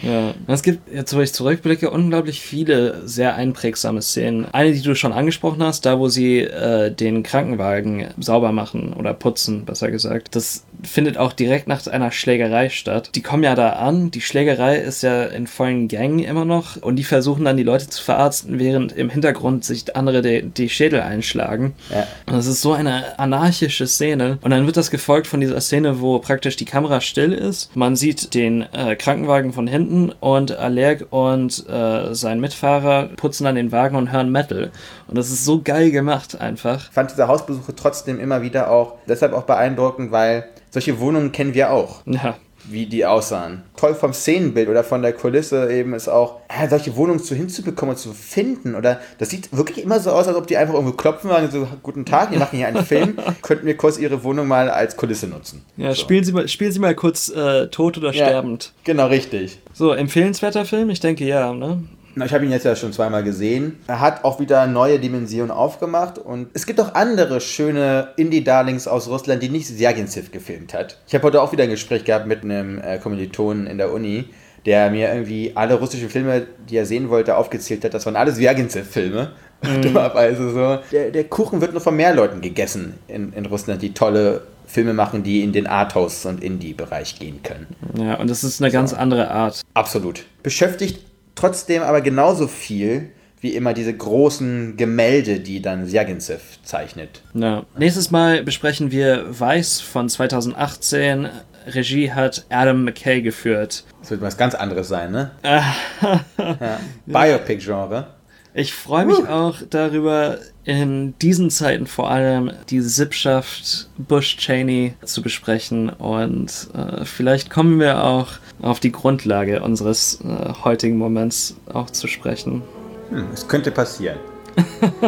Ja, 0.01 0.33
es 0.47 0.63
gibt, 0.63 0.93
jetzt 0.93 1.15
wo 1.15 1.21
ich 1.21 1.33
zurückblicke, 1.33 1.89
unglaublich 1.89 2.41
viele 2.41 3.07
sehr 3.07 3.35
einprägsame 3.35 4.01
Szenen. 4.01 4.45
Eine, 4.51 4.73
die 4.73 4.81
du 4.81 4.95
schon 4.95 5.13
angesprochen 5.13 5.63
hast, 5.63 5.85
da 5.85 5.99
wo 5.99 6.09
sie 6.09 6.39
äh, 6.39 6.91
den 6.91 7.23
Krankenwagen 7.23 8.07
sauber 8.19 8.51
machen 8.51 8.93
oder 8.93 9.13
putzen, 9.13 9.65
besser 9.65 9.91
gesagt. 9.91 10.35
Das 10.35 10.65
findet 10.83 11.17
auch 11.17 11.33
direkt 11.33 11.67
nach 11.67 11.85
einer 11.87 12.11
Schlägerei 12.11 12.69
statt. 12.69 13.11
Die 13.15 13.21
kommen 13.21 13.43
ja 13.43 13.55
da 13.55 13.71
an, 13.71 14.11
die 14.11 14.21
Schlägerei 14.21 14.77
ist 14.77 15.03
ja 15.03 15.23
in 15.23 15.47
vollen 15.47 15.87
Gängen 15.87 16.19
immer 16.19 16.45
noch 16.45 16.77
und 16.81 16.97
die 16.97 17.03
versuchen 17.03 17.45
dann 17.45 17.57
die 17.57 17.63
Leute 17.63 17.89
zu 17.89 18.03
verarzten, 18.03 18.59
während 18.59 18.91
im 18.91 19.09
Hintergrund 19.09 19.63
sich 19.63 19.95
andere 19.95 20.21
die, 20.21 20.43
die 20.43 20.69
Schädel 20.69 21.01
einschlagen. 21.01 21.73
Ja. 21.89 22.05
Und 22.25 22.35
es 22.35 22.47
ist 22.47 22.61
so 22.61 22.73
eine 22.73 23.17
anarchische 23.19 23.87
Szene. 23.87 24.37
Und 24.41 24.51
dann 24.51 24.65
wird 24.65 24.77
das 24.77 24.91
gefolgt 24.91 25.27
von 25.27 25.39
dieser 25.39 25.61
Szene, 25.61 26.01
wo 26.01 26.19
praktisch 26.19 26.55
die 26.55 26.65
Kamera 26.65 27.01
still 27.01 27.31
ist. 27.31 27.75
Man 27.75 27.95
sieht 27.95 28.33
den 28.33 28.65
äh, 28.73 28.95
Krankenwagen 28.95 29.53
von 29.53 29.67
hinten 29.67 29.84
und 30.19 30.57
Allerg 30.57 31.07
und 31.09 31.67
äh, 31.69 32.13
sein 32.13 32.39
Mitfahrer 32.39 33.09
putzen 33.15 33.45
dann 33.45 33.55
den 33.55 33.71
Wagen 33.71 33.95
und 33.95 34.11
hören 34.11 34.31
Metal. 34.31 34.71
Und 35.07 35.17
das 35.17 35.29
ist 35.29 35.45
so 35.45 35.61
geil 35.61 35.91
gemacht 35.91 36.39
einfach. 36.39 36.89
Ich 36.89 36.93
fand 36.93 37.11
diese 37.11 37.27
Hausbesuche 37.27 37.75
trotzdem 37.75 38.19
immer 38.19 38.41
wieder 38.41 38.71
auch, 38.71 38.95
deshalb 39.07 39.33
auch 39.33 39.43
beeindruckend, 39.43 40.11
weil 40.11 40.45
solche 40.69 40.99
Wohnungen 40.99 41.31
kennen 41.31 41.53
wir 41.53 41.71
auch. 41.71 42.01
Ja. 42.05 42.35
Wie 42.69 42.85
die 42.85 43.05
aussahen. 43.05 43.63
Toll 43.75 43.93
vom 43.93 44.13
Szenenbild 44.13 44.69
oder 44.69 44.83
von 44.83 45.01
der 45.01 45.13
Kulisse 45.13 45.71
eben 45.71 45.93
ist 45.93 46.07
auch, 46.07 46.39
ja, 46.49 46.67
solche 46.69 46.95
Wohnungen 46.95 47.19
zu 47.19 47.35
hinzubekommen 47.35 47.95
und 47.95 47.99
zu 47.99 48.13
finden. 48.13 48.75
Oder 48.75 48.99
das 49.17 49.29
sieht 49.29 49.55
wirklich 49.55 49.83
immer 49.83 49.99
so 49.99 50.11
aus, 50.11 50.27
als 50.27 50.37
ob 50.37 50.47
die 50.47 50.57
einfach 50.57 50.73
irgendwo 50.73 50.93
klopfen 50.95 51.29
und 51.29 51.51
so, 51.51 51.67
guten 51.83 52.05
Tag, 52.05 52.31
wir 52.31 52.39
machen 52.39 52.57
hier 52.57 52.67
einen 52.67 52.85
Film, 52.85 53.17
könnten 53.41 53.65
wir 53.65 53.77
kurz 53.77 53.97
ihre 53.97 54.23
Wohnung 54.23 54.47
mal 54.47 54.69
als 54.69 54.95
Kulisse 54.97 55.27
nutzen. 55.27 55.63
Ja, 55.77 55.93
so. 55.93 56.01
spielen, 56.01 56.23
Sie 56.23 56.31
mal, 56.31 56.47
spielen 56.47 56.71
Sie 56.71 56.79
mal 56.79 56.95
kurz 56.95 57.29
äh, 57.29 57.67
tot 57.67 57.97
oder 57.97 58.11
Ja, 58.11 58.27
sterbend. 58.27 58.73
Genau, 58.83 59.07
richtig. 59.07 59.59
So, 59.73 59.91
empfehlenswerter 59.91 60.65
Film? 60.65 60.89
Ich 60.89 60.99
denke 60.99 61.25
ja, 61.25 61.53
ne? 61.53 61.83
Ich 62.23 62.33
habe 62.33 62.45
ihn 62.45 62.51
jetzt 62.51 62.63
ja 62.63 62.75
schon 62.75 62.93
zweimal 62.93 63.23
gesehen. 63.23 63.79
Er 63.87 63.99
hat 63.99 64.23
auch 64.23 64.39
wieder 64.39 64.67
neue 64.67 64.99
Dimensionen 64.99 65.51
aufgemacht 65.51 66.17
und 66.17 66.47
es 66.53 66.65
gibt 66.65 66.79
auch 66.79 66.95
andere 66.95 67.41
schöne 67.41 68.09
Indie-Darlings 68.15 68.87
aus 68.87 69.09
Russland, 69.09 69.43
die 69.43 69.49
nicht 69.49 69.67
Sergensev 69.67 70.31
gefilmt 70.31 70.73
hat. 70.73 70.97
Ich 71.07 71.13
habe 71.13 71.25
heute 71.25 71.41
auch 71.41 71.51
wieder 71.51 71.65
ein 71.65 71.69
Gespräch 71.69 72.05
gehabt 72.05 72.25
mit 72.25 72.43
einem 72.43 72.79
äh, 72.79 72.99
Kommilitonen 72.99 73.67
in 73.67 73.77
der 73.77 73.91
Uni, 73.91 74.29
der 74.65 74.89
mir 74.91 75.13
irgendwie 75.13 75.51
alle 75.55 75.75
russischen 75.75 76.09
Filme, 76.09 76.47
die 76.69 76.77
er 76.77 76.85
sehen 76.85 77.09
wollte, 77.09 77.35
aufgezählt 77.35 77.83
hat. 77.83 77.93
Das 77.93 78.05
waren 78.05 78.15
alles 78.15 78.37
Sergensev-Filme. 78.37 79.31
Also 79.61 80.49
so, 80.53 80.79
der, 80.91 81.11
der 81.11 81.23
Kuchen 81.25 81.59
wird 81.59 81.73
nur 81.73 81.81
von 81.81 81.95
mehr 81.95 82.15
Leuten 82.15 82.39
gegessen 82.39 82.95
in, 83.07 83.33
in 83.33 83.45
Russland, 83.45 83.81
die 83.81 83.93
tolle 83.93 84.43
Filme 84.67 84.93
machen, 84.93 85.23
die 85.23 85.43
in 85.43 85.51
den 85.51 85.67
Arthouse- 85.67 86.25
und 86.25 86.43
Indie-Bereich 86.43 87.19
gehen 87.19 87.43
können. 87.43 87.67
Ja, 87.97 88.15
und 88.15 88.29
das 88.29 88.43
ist 88.43 88.61
eine 88.61 88.71
ganz 88.71 88.93
andere 88.93 89.29
Art. 89.29 89.61
Absolut. 89.73 90.23
Beschäftigt 90.41 90.99
trotzdem 91.35 91.83
aber 91.83 92.01
genauso 92.01 92.47
viel 92.47 93.11
wie 93.41 93.53
immer 93.55 93.73
diese 93.73 93.95
großen 93.95 94.75
Gemälde, 94.75 95.39
die 95.39 95.61
dann 95.61 95.85
Sergensev 95.85 96.41
zeichnet. 96.63 97.21
Ja. 97.35 97.63
Nächstes 97.77 98.09
Mal 98.09 98.43
besprechen 98.43 98.89
wir 98.89 99.25
Weiß 99.39 99.81
von 99.81 100.09
2018. 100.09 101.29
Regie 101.67 102.11
hat 102.11 102.45
Adam 102.49 102.83
McKay 102.83 103.21
geführt. 103.21 103.83
Das 104.01 104.11
wird 104.11 104.21
was 104.21 104.37
ganz 104.37 104.55
anderes 104.55 104.87
sein, 104.87 105.11
ne? 105.11 105.31
ja. 105.43 106.79
Biopic-Genre. 107.05 108.14
Ich 108.57 108.73
freue 108.73 109.05
mich 109.05 109.27
auch 109.27 109.57
darüber, 109.69 110.37
in 110.63 111.13
diesen 111.19 111.49
Zeiten 111.49 111.87
vor 111.87 112.09
allem 112.09 112.53
die 112.69 112.79
Sippschaft 112.79 113.89
Bush-Cheney 113.97 114.93
zu 115.03 115.21
besprechen 115.21 115.89
und 115.89 116.69
äh, 116.73 117.03
vielleicht 117.03 117.49
kommen 117.49 117.81
wir 117.81 118.01
auch 118.01 118.29
auf 118.61 118.79
die 118.79 118.93
Grundlage 118.93 119.61
unseres 119.61 120.21
äh, 120.21 120.53
heutigen 120.63 120.97
Moments 120.97 121.57
auch 121.73 121.89
zu 121.89 122.07
sprechen. 122.07 122.61
Hm, 123.09 123.27
es 123.33 123.45
könnte 123.45 123.71
passieren. 123.71 124.19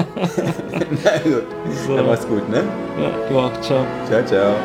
also, 1.05 1.41
So. 1.87 1.95
dann 1.95 2.05
mach's 2.05 2.27
gut, 2.27 2.49
ne? 2.49 2.65
Ja, 2.99 3.11
du 3.29 3.39
auch. 3.39 3.61
Ciao. 3.61 3.85
Ciao, 4.09 4.25
ciao. 4.25 4.55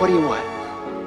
What 0.00 0.08
do 0.08 0.14
you 0.14 0.26
want? 0.26 0.43